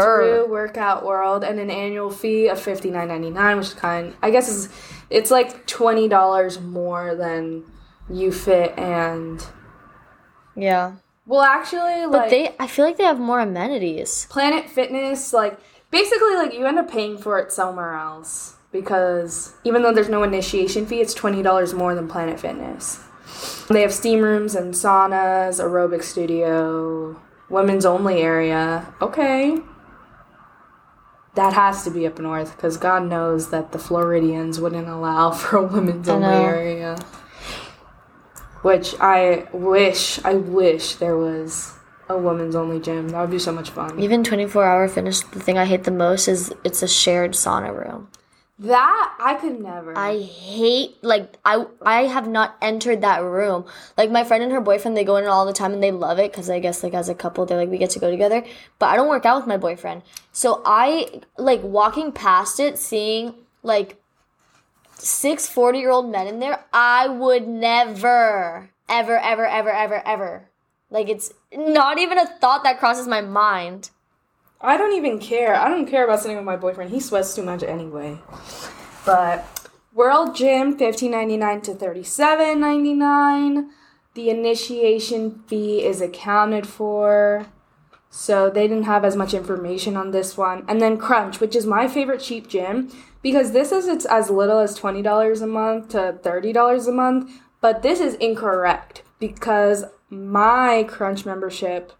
through 0.46 0.52
Workout 0.52 1.06
World 1.06 1.44
and 1.44 1.60
an 1.60 1.72
annual 1.72 2.12
fee 2.12 2.48
of 2.50 2.60
fifty 2.60 2.92
nine 2.92 3.08
ninety 3.08 3.30
nine, 3.32 3.58
which 3.58 3.68
is 3.68 3.74
kind. 3.74 4.14
I 4.22 4.30
guess 4.32 4.48
is 4.50 4.70
it's 5.10 5.32
like 5.32 5.66
twenty 5.66 6.08
dollars 6.08 6.60
more 6.60 7.16
than 7.16 7.64
YouFit 8.12 8.78
and 8.78 9.46
Yeah. 10.56 10.94
Well, 11.26 11.42
actually, 11.42 12.06
like 12.06 12.12
But 12.12 12.30
they 12.30 12.56
I 12.60 12.68
feel 12.68 12.86
like 12.86 12.98
they 12.98 13.04
have 13.04 13.20
more 13.20 13.40
amenities. 13.40 14.28
Planet 14.30 14.70
Fitness, 14.70 15.34
like 15.34 15.60
basically, 15.92 16.36
like 16.36 16.54
you 16.54 16.66
end 16.66 16.80
up 16.80 16.90
paying 16.90 17.18
for 17.18 17.40
it 17.40 17.52
somewhere 17.52 17.94
else 17.94 18.56
because 18.72 19.54
even 19.64 19.82
though 19.82 19.94
there's 19.94 20.10
no 20.10 20.24
initiation 20.24 20.86
fee, 20.86 21.02
it's 21.02 21.14
twenty 21.14 21.42
dollars 21.42 21.74
more 21.74 21.96
than 21.96 22.08
Planet 22.08 22.40
Fitness. 22.40 23.00
They 23.70 23.82
have 23.82 23.94
steam 23.94 24.22
rooms 24.22 24.56
and 24.56 24.74
saunas, 24.74 25.62
aerobic 25.62 26.04
studio, 26.04 27.20
women's 27.50 27.86
only 27.86 28.22
area. 28.22 28.94
Okay. 29.02 29.58
That 31.36 31.54
has 31.54 31.86
to 31.86 31.92
be 31.92 32.06
up 32.06 32.20
north 32.20 32.56
because 32.58 32.76
God 32.76 33.08
knows 33.08 33.52
that 33.52 33.72
the 33.72 33.80
Floridians 33.80 34.60
wouldn't 34.60 34.90
allow 34.90 35.32
for 35.32 35.58
a 35.58 35.64
women's 35.64 36.10
only 36.10 36.28
area. 36.28 36.98
Which 38.62 38.96
I 39.00 39.48
wish, 39.52 40.24
I 40.24 40.36
wish 40.36 40.96
there 40.96 41.18
was 41.18 41.74
a 42.08 42.18
women's 42.18 42.56
only 42.56 42.80
gym. 42.80 43.10
That 43.10 43.22
would 43.22 43.32
be 43.32 43.40
so 43.40 43.52
much 43.52 43.72
fun. 43.72 44.00
Even 44.00 44.24
24 44.24 44.64
hour 44.64 44.88
fitness, 44.88 45.22
the 45.22 45.40
thing 45.40 45.58
I 45.58 45.66
hate 45.66 45.84
the 45.84 45.92
most 45.92 46.28
is 46.28 46.54
it's 46.64 46.84
a 46.84 46.88
shared 46.88 47.32
sauna 47.32 47.76
room. 47.76 48.10
That 48.60 49.18
I 49.20 49.34
could 49.36 49.60
never. 49.60 49.98
I 49.98 50.20
hate 50.20 51.04
like 51.04 51.38
I 51.44 51.66
I 51.82 52.04
have 52.04 52.28
not 52.28 52.58
entered 52.62 53.02
that 53.02 53.24
room. 53.24 53.66
Like 53.98 54.12
my 54.12 54.24
friend 54.24 54.44
and 54.44 54.52
her 54.52 54.62
boyfriend, 54.62 54.96
they 54.96 55.04
go 55.04 55.16
in 55.16 55.26
all 55.26 55.48
the 55.48 55.54
time 55.54 55.74
and 55.74 55.82
they 55.82 55.92
love 55.92 56.20
it 56.20 56.32
because 56.32 56.48
I 56.48 56.60
guess 56.60 56.84
like 56.84 56.94
as 56.94 57.10
a 57.10 57.16
couple, 57.16 57.48
they're 57.48 57.58
like 57.58 57.70
we 57.70 57.80
get 57.80 57.90
to 57.92 58.00
go 58.00 58.12
together. 58.12 58.46
But 58.78 58.90
I 58.90 58.96
don't 58.98 59.10
work 59.10 59.26
out 59.26 59.38
with 59.38 59.48
my 59.48 59.58
boyfriend, 59.58 60.04
so 60.32 60.62
I 60.64 61.22
like 61.40 61.64
walking 61.64 62.12
past 62.12 62.60
it, 62.60 62.78
seeing 62.78 63.34
like 63.64 64.01
six 65.02 65.48
40 65.48 65.80
year 65.80 65.92
old 65.92 66.10
men 66.10 66.28
in 66.28 66.40
there. 66.40 66.64
I 66.72 67.08
would 67.08 67.48
never, 67.48 68.70
ever, 68.88 69.18
ever, 69.18 69.46
ever, 69.46 69.72
ever, 69.72 70.08
ever. 70.08 70.50
Like 70.90 71.10
it's 71.10 71.34
not 71.54 72.00
even 72.00 72.18
a 72.18 72.28
thought 72.28 72.64
that 72.64 72.80
crosses 72.80 73.08
my 73.08 73.22
mind. 73.22 73.90
I 74.60 74.78
don't 74.78 74.96
even 74.96 75.20
care. 75.20 75.56
I 75.56 75.70
don't 75.70 75.88
care 75.88 76.04
about 76.04 76.20
sitting 76.20 76.38
with 76.38 76.46
my 76.46 76.58
boyfriend. 76.58 76.92
He 76.92 77.00
sweats 77.00 77.34
too 77.34 77.44
much 77.44 77.64
anyway. 77.64 78.20
But 79.06 79.70
World 79.94 80.36
Gym 80.36 80.78
fifteen 80.78 81.12
ninety 81.12 81.38
nine 81.38 81.62
to 81.62 81.74
thirty 81.74 82.04
seven 82.04 82.60
ninety 82.60 82.94
nine. 82.94 83.72
The 84.14 84.30
initiation 84.30 85.44
fee 85.48 85.84
is 85.84 86.02
accounted 86.02 86.68
for. 86.68 87.48
So 88.12 88.50
they 88.50 88.68
didn't 88.68 88.84
have 88.84 89.06
as 89.06 89.16
much 89.16 89.34
information 89.34 89.96
on 89.96 90.12
this 90.12 90.38
one. 90.38 90.66
And 90.68 90.82
then 90.82 90.98
Crunch, 90.98 91.40
which 91.40 91.56
is 91.56 91.66
my 91.66 91.88
favorite 91.88 92.22
cheap 92.22 92.48
gym, 92.48 92.92
because 93.24 93.54
this 93.54 93.72
is 93.72 93.88
it's 93.88 94.06
as 94.06 94.30
little 94.30 94.60
as 94.60 94.76
twenty 94.76 95.02
dollars 95.02 95.42
a 95.42 95.48
month 95.48 95.90
to 95.90 96.20
thirty 96.22 96.52
dollars 96.52 96.88
a 96.88 96.92
month. 96.92 97.32
But 97.62 97.82
this 97.82 98.00
is 98.00 98.16
incorrect 98.16 99.04
because 99.20 99.86
my 100.10 100.84
Crunch 100.88 101.26
membership 101.26 101.94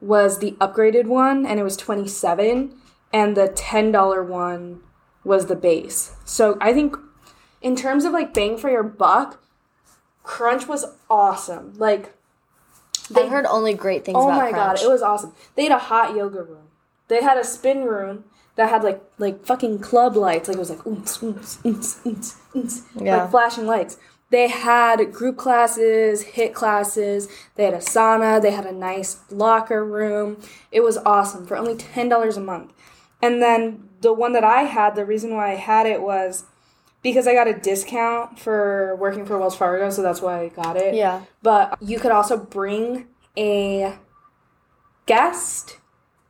was 0.00 0.38
the 0.38 0.52
upgraded 0.52 1.06
one 1.06 1.44
and 1.44 1.58
it 1.58 1.62
was 1.62 1.76
27 1.76 2.76
and 3.12 3.36
the 3.36 3.48
$10 3.48 4.28
one 4.28 4.80
was 5.24 5.46
the 5.46 5.56
base. 5.56 6.14
So 6.24 6.56
I 6.60 6.72
think 6.72 6.96
in 7.60 7.74
terms 7.74 8.04
of 8.04 8.12
like 8.12 8.34
bang 8.34 8.56
for 8.56 8.70
your 8.70 8.82
buck, 8.82 9.42
Crunch 10.22 10.68
was 10.68 10.84
awesome. 11.08 11.72
Like 11.76 12.15
I've 13.14 13.28
heard 13.28 13.46
only 13.46 13.74
great 13.74 14.04
things 14.04 14.16
oh 14.18 14.28
my 14.30 14.50
Crunch. 14.50 14.80
god, 14.80 14.82
it 14.82 14.88
was 14.90 15.02
awesome. 15.02 15.32
They 15.54 15.64
had 15.64 15.72
a 15.72 15.78
hot 15.78 16.16
yoga 16.16 16.42
room. 16.42 16.68
They 17.08 17.22
had 17.22 17.38
a 17.38 17.44
spin 17.44 17.84
room 17.84 18.24
that 18.56 18.68
had 18.70 18.82
like 18.82 19.02
like 19.18 19.44
fucking 19.44 19.78
club 19.80 20.16
lights. 20.16 20.48
Like 20.48 20.56
it 20.56 20.60
was 20.60 20.70
like 20.70 20.80
oomps, 20.80 21.18
oomps, 21.20 21.62
oomps, 21.62 22.02
oomps, 22.04 22.36
oomps, 22.54 22.82
Yeah. 23.04 23.22
like 23.22 23.30
flashing 23.30 23.66
lights. 23.66 23.96
They 24.30 24.48
had 24.48 25.12
group 25.12 25.36
classes, 25.36 26.24
HIIT 26.24 26.52
classes. 26.52 27.28
They 27.54 27.64
had 27.64 27.74
a 27.74 27.78
sauna. 27.78 28.42
They 28.42 28.50
had 28.50 28.66
a 28.66 28.72
nice 28.72 29.20
locker 29.30 29.84
room. 29.84 30.40
It 30.72 30.80
was 30.80 30.98
awesome 30.98 31.46
for 31.46 31.56
only 31.56 31.76
ten 31.76 32.08
dollars 32.08 32.36
a 32.36 32.40
month. 32.40 32.72
And 33.22 33.40
then 33.40 33.88
the 34.00 34.12
one 34.12 34.32
that 34.32 34.42
I 34.44 34.62
had, 34.62 34.94
the 34.96 35.04
reason 35.06 35.34
why 35.34 35.52
I 35.52 35.54
had 35.54 35.86
it 35.86 36.02
was 36.02 36.44
because 37.02 37.26
I 37.26 37.34
got 37.34 37.46
a 37.48 37.54
discount 37.54 38.38
for 38.38 38.96
working 38.96 39.24
for 39.26 39.38
Wells 39.38 39.56
Fargo, 39.56 39.90
so 39.90 40.02
that's 40.02 40.20
why 40.20 40.40
I 40.40 40.48
got 40.48 40.76
it. 40.76 40.94
Yeah. 40.94 41.22
But 41.42 41.78
you 41.80 41.98
could 41.98 42.10
also 42.12 42.36
bring 42.36 43.06
a 43.36 43.94
guest 45.06 45.78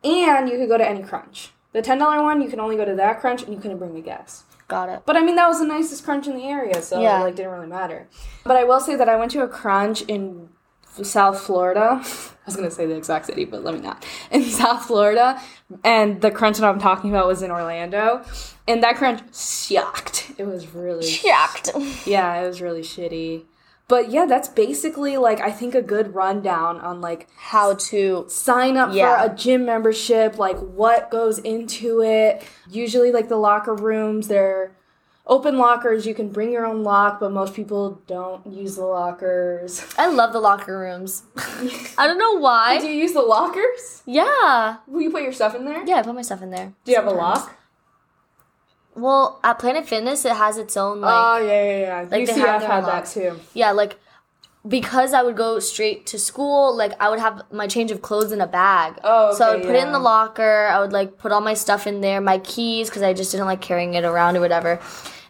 and 0.05 0.49
you 0.49 0.59
could 0.59 0.69
go 0.69 0.79
to 0.79 0.89
any 0.89 1.03
crunch. 1.03 1.51
The 1.73 1.83
$10 1.83 2.23
one, 2.23 2.41
you 2.43 2.49
can 2.49 2.61
only 2.61 2.77
go 2.77 2.85
to 2.85 2.95
that 2.95 3.21
crunch 3.21 3.43
and 3.43 3.53
you 3.53 3.59
couldn't 3.61 3.79
bring 3.79 3.97
a 3.97 4.01
guest. 4.01 4.45
Got 4.69 4.89
it. 4.89 5.03
But 5.07 5.17
I 5.17 5.23
mean, 5.23 5.37
that 5.37 5.47
was 5.49 5.61
the 5.61 5.67
nicest 5.67 6.05
crunch 6.05 6.27
in 6.27 6.37
the 6.37 6.45
area, 6.45 6.83
so 6.83 7.01
Yeah. 7.01 7.21
it 7.21 7.25
like 7.25 7.37
didn't 7.37 7.53
really 7.53 7.67
matter. 7.69 8.09
But 8.45 8.57
I 8.57 8.65
will 8.65 8.81
say 8.81 8.97
that 8.97 9.09
I 9.09 9.17
went 9.17 9.31
to 9.33 9.43
a 9.43 9.49
crunch 9.49 10.03
in 10.03 10.49
South 11.05 11.41
Florida. 11.41 12.01
I 12.03 12.47
was 12.47 12.55
gonna 12.57 12.71
say 12.71 12.87
the 12.87 12.97
exact 12.97 13.27
city, 13.27 13.45
but 13.45 13.65
let 13.65 13.75
me 13.75 13.81
not. 13.81 14.05
In 14.31 14.43
South 14.45 14.85
Florida, 14.87 15.41
and 15.85 16.21
the 16.21 16.31
crunch 16.31 16.59
that 16.59 16.67
I'm 16.69 16.79
talking 16.79 17.11
about 17.11 17.27
was 17.27 17.43
in 17.43 17.51
Orlando, 17.51 18.25
and 18.69 18.83
that 18.83 18.97
crunch 18.97 19.21
shocked. 19.35 20.33
It 20.39 20.47
was 20.47 20.73
really 20.75 21.07
Shocked. 21.07 21.71
yeah, 22.07 22.41
it 22.41 22.47
was 22.47 22.61
really 22.63 22.83
shitty. 22.83 23.45
But 23.89 24.11
yeah, 24.11 24.27
that's 24.27 24.49
basically 24.49 25.17
like 25.17 25.41
I 25.41 25.51
think 25.53 25.75
a 25.75 25.83
good 25.83 26.15
rundown 26.15 26.81
on 26.81 27.01
like 27.01 27.29
How 27.37 27.75
to 27.75 28.25
sign 28.29 28.77
up 28.77 28.93
Yeah. 28.93 29.25
for 29.27 29.33
a 29.33 29.37
gym 29.37 29.65
membership, 29.65 30.39
like 30.39 30.59
what 30.59 31.11
goes 31.11 31.39
into 31.39 32.03
it. 32.03 32.45
Usually 32.69 33.13
like 33.13 33.29
the 33.29 33.37
locker 33.37 33.75
rooms, 33.75 34.29
they're 34.29 34.76
open 35.27 35.59
lockers, 35.59 36.07
you 36.07 36.15
can 36.15 36.29
bring 36.29 36.53
your 36.53 36.65
own 36.65 36.83
lock, 36.85 37.21
but 37.21 37.33
most 37.33 37.55
people 37.55 38.01
don't 38.07 38.47
use 38.47 38.77
the 38.77 38.85
lockers. 38.85 39.85
I 39.99 40.07
love 40.09 40.33
the 40.33 40.41
locker 40.41 40.79
rooms. 40.79 41.25
I 41.99 42.07
don't 42.07 42.19
know 42.19 42.39
why. 42.39 42.79
Do 42.79 42.87
you 42.87 42.95
use 42.95 43.13
the 43.13 43.23
lockers? 43.23 44.03
Yeah. 44.07 44.77
Will 44.87 45.03
you 45.03 45.11
put 45.11 45.23
your 45.23 45.33
stuff 45.33 45.55
in 45.55 45.65
there? 45.65 45.85
Yeah, 45.87 45.97
I 45.97 46.03
put 46.03 46.15
my 46.15 46.23
stuff 46.23 46.43
in 46.43 46.51
there. 46.51 46.73
Do 46.85 46.93
you 46.93 46.97
have 46.97 47.07
a 47.07 47.11
lock? 47.11 47.57
Well, 48.95 49.41
at 49.45 49.59
Planet 49.59 49.87
Fitness, 49.87 50.25
it 50.25 50.33
has 50.33 50.57
its 50.57 50.77
own 50.77 51.03
like 51.03 51.13
Oh 51.15 51.47
yeah, 51.47 51.65
yeah, 51.65 51.79
yeah. 51.81 52.09
Like, 52.11 52.29
UCF 52.29 52.37
have 52.37 52.63
had 52.63 52.85
own 52.85 52.87
that 52.87 53.07
too. 53.07 53.39
yeah, 53.53 53.73
like 53.73 53.99
because 54.67 55.13
I 55.13 55.23
would 55.23 55.37
go 55.37 55.61
straight 55.61 56.07
to 56.07 56.19
school, 56.19 56.75
like 56.75 56.93
I 57.01 57.11
would 57.11 57.21
have 57.21 57.43
my 57.53 57.67
change 57.67 57.91
of 57.91 58.01
clothes 58.03 58.33
in 58.33 58.41
a 58.41 58.47
bag. 58.47 58.99
Oh, 59.05 59.29
okay, 59.29 59.37
so 59.37 59.45
I 59.45 59.55
would 59.57 59.65
put 59.65 59.75
it 59.75 59.85
in 59.85 59.93
the 59.93 59.99
locker. 59.99 60.67
I 60.67 60.81
would 60.81 60.93
like 60.93 61.19
put 61.19 61.31
all 61.31 61.41
my 61.43 61.55
stuff 61.55 61.87
in 61.87 62.01
there, 62.01 62.21
my 62.21 62.39
keys, 62.39 62.89
because 62.89 63.03
I 63.03 63.13
just 63.13 63.31
didn't 63.33 63.47
like 63.47 63.61
carrying 63.61 63.95
it 63.95 64.05
around 64.05 64.37
or 64.37 64.41
whatever. 64.41 64.81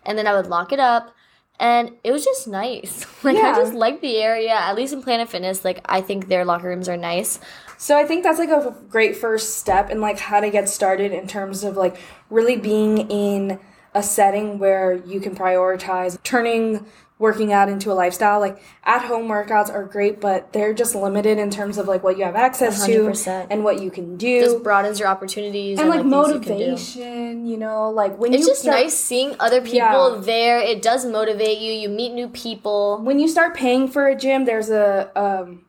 And 0.06 0.16
then 0.16 0.26
I 0.26 0.34
would 0.34 0.46
lock 0.46 0.72
it 0.72 0.80
up, 0.80 1.14
and 1.58 1.92
it 2.04 2.12
was 2.12 2.24
just 2.24 2.48
nice. 2.48 3.06
like 3.24 3.36
Yeah. 3.36 3.52
I 3.52 3.58
just 3.58 3.74
like 3.74 4.00
the 4.00 4.16
area. 4.16 4.52
At 4.52 4.76
least 4.76 4.92
in 4.92 5.02
Planet 5.02 5.28
Fitness, 5.28 5.64
like 5.64 5.80
I 5.84 6.00
think 6.00 6.28
their 6.28 6.44
locker 6.44 6.68
rooms 6.68 6.88
are 6.88 6.96
nice. 6.96 7.40
So 7.78 7.96
I 7.96 8.04
think 8.04 8.22
that's 8.22 8.38
like 8.38 8.48
a 8.48 8.74
great 8.88 9.16
first 9.16 9.58
step 9.58 9.90
in 9.90 10.00
like 10.00 10.18
how 10.18 10.40
to 10.40 10.50
get 10.50 10.68
started 10.68 11.12
in 11.12 11.26
terms 11.26 11.64
of 11.64 11.76
like 11.76 11.96
really 12.30 12.56
being 12.56 13.10
in 13.10 13.60
a 13.94 14.02
setting 14.02 14.58
where 14.58 14.94
you 14.94 15.20
can 15.20 15.34
prioritize 15.34 16.22
turning 16.22 16.86
working 17.18 17.50
out 17.50 17.68
into 17.70 17.90
a 17.90 17.94
lifestyle. 17.94 18.40
Like 18.40 18.62
at 18.84 19.02
home 19.02 19.26
workouts 19.28 19.72
are 19.72 19.84
great, 19.84 20.20
but 20.20 20.52
they're 20.52 20.74
just 20.74 20.94
limited 20.94 21.38
in 21.38 21.50
terms 21.50 21.78
of 21.78 21.88
like 21.88 22.02
what 22.04 22.18
you 22.18 22.24
have 22.24 22.36
access 22.36 22.84
to 22.84 22.92
100%. 22.92 23.46
and 23.50 23.64
what 23.64 23.80
you 23.80 23.90
can 23.90 24.16
do. 24.18 24.40
Just 24.40 24.62
broadens 24.62 25.00
your 25.00 25.08
opportunities 25.08 25.78
and 25.78 25.88
like 25.88 26.00
things 26.00 26.04
you 26.04 26.10
motivation, 26.10 27.46
you 27.46 27.56
know, 27.56 27.88
like 27.90 28.18
when 28.18 28.34
It's 28.34 28.42
you 28.42 28.48
just 28.48 28.62
start, 28.62 28.76
nice 28.80 28.94
seeing 28.94 29.34
other 29.40 29.60
people 29.62 29.76
Yeah. 30.16 30.20
there. 30.22 30.58
It 30.58 30.82
does 30.82 31.06
motivate 31.06 31.58
you. 31.58 31.72
You 31.72 31.88
meet 31.88 32.12
new 32.12 32.28
people. 32.28 32.98
when 33.02 33.18
you 33.18 33.28
start 33.28 33.54
paying 33.54 33.88
for 33.88 34.06
a 34.08 34.14
gym, 34.14 34.44
there's 34.44 34.68
a 34.68 35.10
um, 35.18 35.62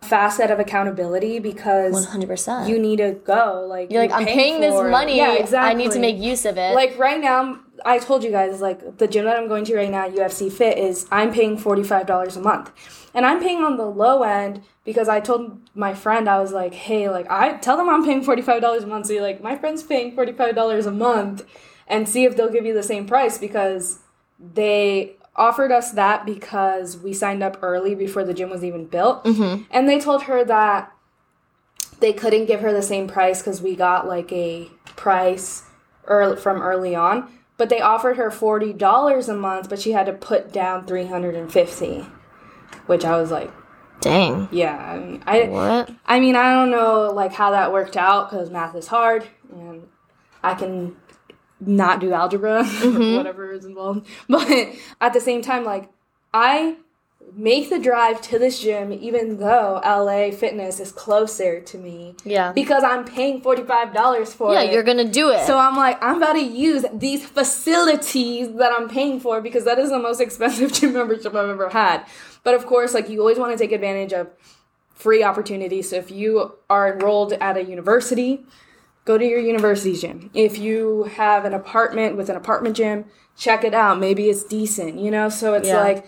facet 0.00 0.50
of 0.50 0.58
accountability 0.58 1.38
because 1.38 1.92
One 1.92 2.02
hundred 2.04 2.28
percent. 2.28 2.68
you 2.68 2.78
need 2.78 2.96
to 2.96 3.12
go. 3.12 3.64
Like 3.68 3.92
You're 3.92 4.02
like, 4.02 4.12
I'm 4.12 4.24
paying 4.24 4.60
this 4.60 4.74
money. 4.74 5.18
Yeah, 5.18 5.34
exactly. 5.34 5.70
I 5.70 5.74
need 5.74 5.92
to 5.92 6.00
make 6.00 6.16
use 6.18 6.44
of 6.44 6.58
it. 6.58 6.74
Like 6.74 6.98
right 6.98 7.20
now, 7.20 7.60
I 7.84 7.98
told 7.98 8.22
you 8.24 8.30
guys 8.30 8.60
like 8.60 8.98
the 8.98 9.06
gym 9.08 9.24
that 9.24 9.36
I'm 9.36 9.48
going 9.48 9.64
to 9.66 9.76
right 9.76 9.90
now, 9.90 10.08
UFC 10.08 10.50
Fit, 10.50 10.78
is 10.78 11.06
I'm 11.10 11.32
paying 11.32 11.56
forty 11.58 11.82
five 11.82 12.06
dollars 12.06 12.36
a 12.36 12.40
month, 12.40 12.70
and 13.14 13.24
I'm 13.26 13.40
paying 13.40 13.62
on 13.64 13.76
the 13.76 13.86
low 13.86 14.22
end 14.22 14.62
because 14.84 15.08
I 15.08 15.20
told 15.20 15.58
my 15.74 15.94
friend 15.94 16.28
I 16.28 16.40
was 16.40 16.52
like, 16.52 16.74
hey, 16.74 17.08
like 17.08 17.30
I 17.30 17.56
tell 17.58 17.76
them 17.76 17.88
I'm 17.88 18.04
paying 18.04 18.22
forty 18.22 18.42
five 18.42 18.60
dollars 18.60 18.84
a 18.84 18.86
month. 18.86 19.06
So 19.06 19.12
you're 19.14 19.22
like, 19.22 19.42
my 19.42 19.56
friend's 19.56 19.82
paying 19.82 20.14
forty 20.14 20.32
five 20.32 20.54
dollars 20.54 20.86
a 20.86 20.90
month, 20.92 21.44
and 21.86 22.08
see 22.08 22.24
if 22.24 22.36
they'll 22.36 22.50
give 22.52 22.66
you 22.66 22.74
the 22.74 22.82
same 22.82 23.06
price 23.06 23.38
because 23.38 24.00
they 24.38 25.16
offered 25.36 25.70
us 25.72 25.92
that 25.92 26.26
because 26.26 26.98
we 26.98 27.12
signed 27.12 27.42
up 27.42 27.58
early 27.62 27.94
before 27.94 28.24
the 28.24 28.34
gym 28.34 28.50
was 28.50 28.64
even 28.64 28.84
built, 28.86 29.24
Mm-hmm. 29.24 29.62
and 29.70 29.88
they 29.88 29.98
told 30.00 30.24
her 30.24 30.44
that 30.44 30.92
they 32.00 32.12
couldn't 32.12 32.46
give 32.46 32.60
her 32.60 32.72
the 32.72 32.82
same 32.82 33.06
price 33.06 33.40
because 33.40 33.60
we 33.62 33.76
got 33.76 34.06
like 34.08 34.32
a 34.32 34.68
price 34.96 35.62
early, 36.06 36.36
from 36.36 36.60
early 36.62 36.94
on 36.94 37.30
but 37.60 37.68
they 37.68 37.82
offered 37.82 38.16
her 38.16 38.30
$40 38.30 39.28
a 39.28 39.34
month 39.34 39.68
but 39.68 39.78
she 39.78 39.92
had 39.92 40.06
to 40.06 40.14
put 40.14 40.50
down 40.50 40.86
350 40.86 42.06
which 42.86 43.04
i 43.04 43.20
was 43.20 43.30
like 43.30 43.52
Dang. 44.00 44.48
yeah 44.50 44.76
i 44.76 44.98
mean 44.98 45.22
i, 45.26 45.42
What? 45.42 45.90
I, 46.06 46.20
mean, 46.20 46.36
I 46.36 46.54
don't 46.54 46.70
know 46.70 47.12
like 47.12 47.34
how 47.34 47.50
that 47.50 47.70
worked 47.70 47.98
out 47.98 48.30
because 48.30 48.48
math 48.48 48.74
is 48.74 48.86
hard 48.86 49.26
and 49.52 49.86
i 50.42 50.54
can 50.54 50.96
not 51.60 52.00
do 52.00 52.14
algebra 52.14 52.60
or 52.60 52.64
mm-hmm. 52.64 53.16
whatever 53.16 53.52
is 53.52 53.66
involved 53.66 54.06
but 54.28 54.48
at 55.02 55.12
the 55.12 55.20
same 55.20 55.42
time 55.42 55.62
like 55.62 55.90
i 56.32 56.78
make 57.34 57.70
the 57.70 57.78
drive 57.78 58.20
to 58.22 58.38
this 58.38 58.60
gym 58.60 58.92
even 58.92 59.38
though 59.38 59.80
LA 59.84 60.30
Fitness 60.30 60.80
is 60.80 60.90
closer 60.92 61.60
to 61.60 61.78
me 61.78 62.14
Yeah. 62.24 62.52
because 62.52 62.82
i'm 62.82 63.04
paying 63.04 63.40
$45 63.40 64.32
for 64.34 64.52
Yeah, 64.52 64.62
it 64.62 64.66
Yeah, 64.66 64.72
you're 64.72 64.82
gonna 64.82 65.04
do 65.04 65.30
it. 65.30 65.46
so 65.46 65.56
I'm 65.58 65.76
like, 65.76 65.98
I'm 66.02 66.16
about 66.16 66.32
to 66.34 66.42
use 66.42 66.84
these 66.92 67.24
facilities 67.24 68.52
that 68.54 68.72
I'm 68.72 68.88
paying 68.88 69.20
for 69.20 69.40
because 69.40 69.64
that 69.64 69.78
is 69.78 69.90
the 69.90 69.98
most 69.98 70.20
expensive 70.20 70.72
gym 70.76 70.92
membership 70.92 71.34
I've 71.34 71.48
ever 71.48 71.68
had. 71.68 72.04
But 72.42 72.54
of 72.54 72.66
course, 72.66 72.94
like 72.94 73.08
you 73.08 73.20
always 73.20 73.38
want 73.38 73.52
to 73.52 73.58
take 73.58 73.72
advantage 73.72 74.12
of 74.12 74.28
free 74.94 75.22
opportunities. 75.22 75.90
So 75.90 75.96
if 75.96 76.10
you 76.10 76.54
are 76.68 76.92
enrolled 76.92 77.32
at 77.34 77.56
a 77.56 77.64
university, 77.64 78.44
go 79.04 79.16
to 79.18 79.24
your 79.24 79.40
university 79.40 79.96
gym. 79.96 80.30
If 80.34 80.58
you 80.58 81.04
have 81.16 81.44
an 81.44 81.54
apartment 81.54 82.16
with 82.16 82.28
an 82.28 82.36
apartment 82.36 82.76
gym, 82.76 83.06
check 83.36 83.64
it 83.64 83.72
out. 83.74 83.98
Maybe 83.98 84.28
it's 84.28 84.44
decent, 84.44 84.98
you 84.98 85.10
know? 85.10 85.28
So 85.30 85.54
it's 85.54 85.68
Yeah. 85.68 85.80
like 85.82 86.06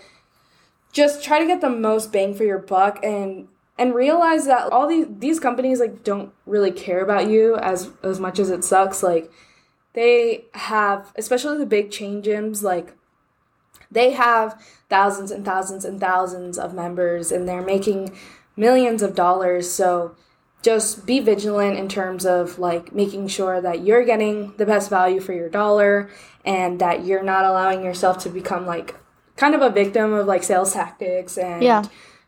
just 0.93 1.23
try 1.23 1.39
to 1.39 1.45
get 1.45 1.59
the 1.59 1.69
most 1.69 2.13
bang 2.13 2.33
for 2.33 2.43
your 2.45 2.59
buck 2.59 3.03
and 3.03 3.49
and 3.77 3.95
realize 3.95 4.45
that 4.45 4.71
all 4.71 4.87
these 4.87 5.07
these 5.09 5.39
companies 5.39 5.79
like 5.79 6.03
don't 6.03 6.31
really 6.45 6.71
care 6.71 7.03
about 7.03 7.27
you 7.27 7.55
as 7.57 7.89
as 8.03 8.19
much 8.19 8.39
as 8.39 8.49
it 8.49 8.63
sucks. 8.63 9.03
Like 9.03 9.31
they 9.93 10.45
have 10.53 11.11
especially 11.15 11.57
the 11.57 11.65
big 11.65 11.91
chain 11.91 12.21
gyms 12.21 12.63
like 12.63 12.95
they 13.91 14.11
have 14.11 14.63
thousands 14.89 15.31
and 15.31 15.43
thousands 15.43 15.83
and 15.83 15.99
thousands 15.99 16.57
of 16.57 16.73
members 16.73 17.31
and 17.31 17.47
they're 17.47 17.63
making 17.63 18.15
millions 18.55 19.01
of 19.01 19.15
dollars. 19.15 19.69
So 19.71 20.15
just 20.61 21.05
be 21.05 21.19
vigilant 21.19 21.77
in 21.77 21.89
terms 21.89 22.25
of 22.25 22.57
like 22.59 22.93
making 22.93 23.27
sure 23.27 23.59
that 23.59 23.83
you're 23.83 24.05
getting 24.05 24.55
the 24.57 24.65
best 24.65 24.89
value 24.89 25.19
for 25.19 25.33
your 25.33 25.49
dollar 25.49 26.09
and 26.45 26.79
that 26.79 27.05
you're 27.05 27.23
not 27.23 27.45
allowing 27.45 27.83
yourself 27.83 28.19
to 28.19 28.29
become 28.29 28.65
like 28.65 28.95
kind 29.35 29.55
of 29.55 29.61
a 29.61 29.69
victim 29.69 30.13
of 30.13 30.27
like 30.27 30.43
sales 30.43 30.73
tactics 30.73 31.37
and 31.37 31.63
Yeah. 31.63 31.83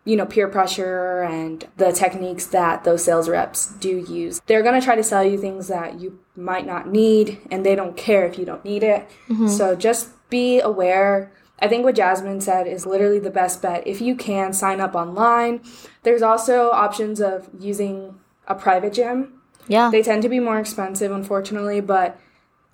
you 0.06 0.16
know 0.16 0.26
peer 0.26 0.48
pressure 0.48 1.22
and 1.24 1.68
the 1.78 1.92
techniques 1.92 2.48
that 2.48 2.84
those 2.84 3.04
sales 3.04 3.28
reps 3.30 3.74
do 3.76 3.98
use 3.98 4.42
they're 4.48 4.64
going 4.64 4.80
to 4.80 4.86
try 4.86 4.96
to 4.96 5.04
sell 5.04 5.24
you 5.24 5.38
things 5.38 5.68
that 5.68 6.00
you 6.00 6.20
might 6.36 6.66
not 6.66 6.90
need 6.90 7.40
and 7.52 7.66
they 7.66 7.76
don't 7.76 7.96
care 7.98 8.26
if 8.26 8.38
you 8.38 8.46
don't 8.46 8.64
need 8.66 8.84
it 8.84 9.08
mm-hmm. 9.30 9.48
so 9.48 9.76
just 9.76 10.10
be 10.30 10.60
aware 10.60 11.32
I 11.60 11.68
think 11.68 11.86
what 11.86 11.96
Jasmine 11.96 12.42
said 12.42 12.68
is 12.68 12.86
literally 12.86 13.20
the 13.20 13.30
best 13.30 13.62
bet. 13.62 13.88
If 13.88 14.02
you 14.02 14.16
can 14.16 14.52
sign 14.52 14.82
up 14.82 14.94
online, 14.94 15.62
there's 16.04 16.22
also 16.22 16.70
options 16.72 17.22
of 17.22 17.50
using 17.58 18.20
a 18.48 18.56
private 18.56 18.94
gym. 18.94 19.42
yeah. 19.68 19.90
They 19.90 20.04
tend 20.04 20.22
to 20.24 20.30
be 20.30 20.40
more 20.40 20.60
expensive, 20.60 21.12
unfortunately, 21.12 21.80
but 21.80 22.20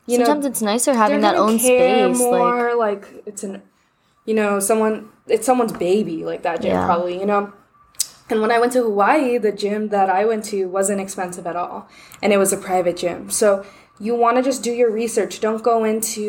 you 0.08 0.18
Sometimes 0.18 0.46
know, 0.46 0.50
it's 0.50 0.62
nicer 0.64 0.94
having 0.96 1.22
that 1.22 1.36
own 1.36 1.60
care 1.60 2.14
space. 2.14 2.20
Like, 2.20 2.40
more. 2.40 2.76
Like, 2.76 3.08
it's 3.28 3.44
an, 3.44 3.62
you 4.32 4.36
know, 4.40 4.60
someone. 4.62 5.10
It's 5.28 5.46
someone's 5.46 5.74
baby, 5.74 6.24
like 6.32 6.42
that 6.44 6.62
gym, 6.62 6.72
Yeah. 6.72 6.86
probably. 6.86 7.20
You 7.20 7.26
know. 7.32 7.52
And 8.30 8.42
when 8.42 8.52
I 8.56 8.60
went 8.60 8.72
to 8.78 8.82
Hawaii, 8.84 9.38
the 9.38 9.52
gym 9.52 9.90
that 9.90 10.10
I 10.10 10.24
went 10.32 10.44
to 10.52 10.60
wasn't 10.78 11.02
expensive 11.02 11.46
at 11.52 11.58
all, 11.58 11.80
and 12.22 12.32
it 12.32 12.38
was 12.38 12.54
a 12.54 12.58
private 12.70 12.96
gym. 13.04 13.30
So 13.30 13.66
you 14.00 14.16
want 14.16 14.38
to 14.38 14.44
just 14.50 14.64
do 14.64 14.72
your 14.72 14.90
research. 14.90 15.42
Don't 15.42 15.62
go 15.62 15.84
into 15.84 16.26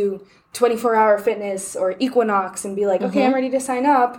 24 0.52 0.96
Hour 0.96 1.16
Fitness 1.18 1.76
or 1.76 1.94
Equinox 2.00 2.64
and 2.64 2.74
be 2.74 2.86
like, 2.86 3.02
okay, 3.02 3.20
Mm-hmm. 3.20 3.26
I'm 3.28 3.34
ready 3.34 3.50
to 3.50 3.60
sign 3.60 3.86
up, 3.86 4.10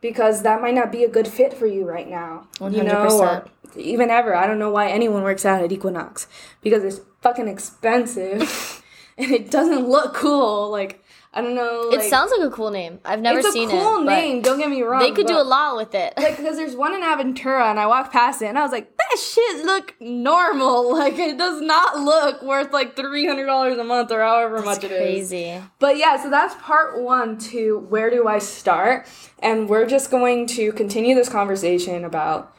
because 0.00 0.42
that 0.42 0.62
might 0.62 0.74
not 0.80 0.90
be 0.90 1.04
a 1.04 1.08
good 1.16 1.28
fit 1.28 1.52
for 1.52 1.66
you 1.66 1.84
right 1.96 2.08
now. 2.08 2.48
You 2.60 2.82
know, 2.84 3.06
or 3.20 3.44
even 3.76 4.08
ever. 4.10 4.34
I 4.34 4.46
don't 4.46 4.58
know 4.58 4.70
why 4.70 4.88
anyone 4.88 5.22
works 5.22 5.44
out 5.44 5.62
at 5.62 5.70
Equinox 5.72 6.26
because 6.62 6.82
it's 6.88 7.00
fucking 7.20 7.48
expensive 7.48 8.82
and 9.18 9.30
it 9.30 9.50
doesn't 9.50 9.86
look 9.88 10.14
cool. 10.14 10.70
Like 10.70 11.02
I 11.36 11.42
don't 11.42 11.54
know. 11.54 11.90
it 11.90 12.02
sounds 12.02 12.32
like 12.32 12.40
a 12.40 12.50
cool 12.50 12.70
name. 12.70 12.98
I've 13.04 13.20
never 13.20 13.42
seen 13.42 13.68
it. 13.68 13.74
it's 13.74 13.82
a 13.82 13.86
cool 13.86 13.98
it. 14.00 14.06
name. 14.06 14.40
Don't 14.40 14.58
get 14.58 14.70
me 14.70 14.80
wrong. 14.80 15.02
They 15.02 15.10
could 15.10 15.26
do 15.26 15.36
a 15.36 15.44
lot 15.44 15.76
with 15.76 15.94
it. 15.94 16.14
Like 16.16 16.38
because 16.38 16.56
there's 16.56 16.74
one 16.74 16.94
in 16.94 17.02
Aventura 17.02 17.70
and 17.70 17.78
I 17.78 17.86
walked 17.86 18.10
past 18.10 18.40
it 18.40 18.46
and 18.46 18.58
I 18.58 18.62
was 18.62 18.72
like, 18.72 18.96
that 18.96 19.18
shit 19.18 19.64
look 19.66 19.94
normal. 20.00 20.96
Like 20.96 21.18
it 21.18 21.36
does 21.36 21.60
not 21.60 22.00
look 22.00 22.42
worth 22.42 22.72
like 22.72 22.96
three 22.96 23.26
hundred 23.26 23.46
dollars 23.46 23.76
a 23.76 23.84
month 23.84 24.10
or 24.10 24.22
however 24.22 24.62
much 24.62 24.82
it 24.82 24.90
is. 24.90 24.98
Crazy. 24.98 25.60
But 25.78 25.98
yeah, 25.98 26.20
so 26.20 26.30
that's 26.30 26.54
part 26.62 27.02
one 27.02 27.36
to 27.50 27.80
where 27.90 28.08
do 28.08 28.26
I 28.26 28.38
start? 28.38 29.06
And 29.40 29.68
we're 29.68 29.86
just 29.86 30.10
going 30.10 30.46
to 30.48 30.72
continue 30.72 31.14
this 31.14 31.28
conversation 31.28 32.02
about, 32.02 32.54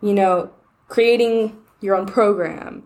you 0.00 0.14
know, 0.14 0.50
creating 0.86 1.58
your 1.80 1.96
own 1.96 2.06
program, 2.06 2.84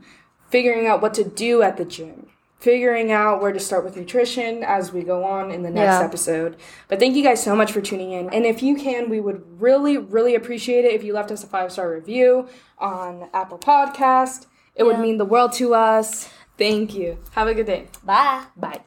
figuring 0.48 0.86
out 0.86 1.02
what 1.02 1.12
to 1.14 1.24
do 1.24 1.60
at 1.62 1.76
the 1.76 1.84
gym, 1.84 2.28
figuring 2.64 3.12
out 3.12 3.42
where 3.42 3.52
to 3.52 3.60
start 3.60 3.84
with 3.84 3.94
nutrition 3.94 4.62
as 4.64 4.90
we 4.90 5.02
go 5.02 5.22
on 5.22 5.50
in 5.50 5.62
the 5.62 5.70
next 5.70 6.00
Yeah. 6.00 6.04
episode. 6.04 6.56
But 6.88 6.98
thank 6.98 7.14
you 7.14 7.22
guys 7.22 7.42
so 7.42 7.54
much 7.54 7.70
for 7.72 7.82
tuning 7.82 8.12
in. 8.12 8.30
And 8.32 8.46
if 8.46 8.62
you 8.62 8.74
can, 8.74 9.10
we 9.10 9.20
would 9.20 9.42
really, 9.60 9.98
really 9.98 10.34
appreciate 10.34 10.86
it 10.86 10.92
if 10.94 11.04
you 11.04 11.12
left 11.12 11.30
us 11.30 11.44
a 11.44 11.46
five 11.46 11.70
star 11.70 11.90
review 11.90 12.46
on 12.78 13.28
Apple 13.34 13.58
Podcast. 13.58 14.46
It 14.74 14.84
would 14.84 14.98
mean 14.98 15.18
the 15.18 15.24
world 15.26 15.52
to 15.54 15.74
us. 15.74 16.28
Thank 16.56 16.94
you. 16.94 17.18
Have 17.32 17.48
a 17.48 17.54
good 17.54 17.66
day. 17.66 17.88
Bye. 18.02 18.44
Bye. 18.56 18.80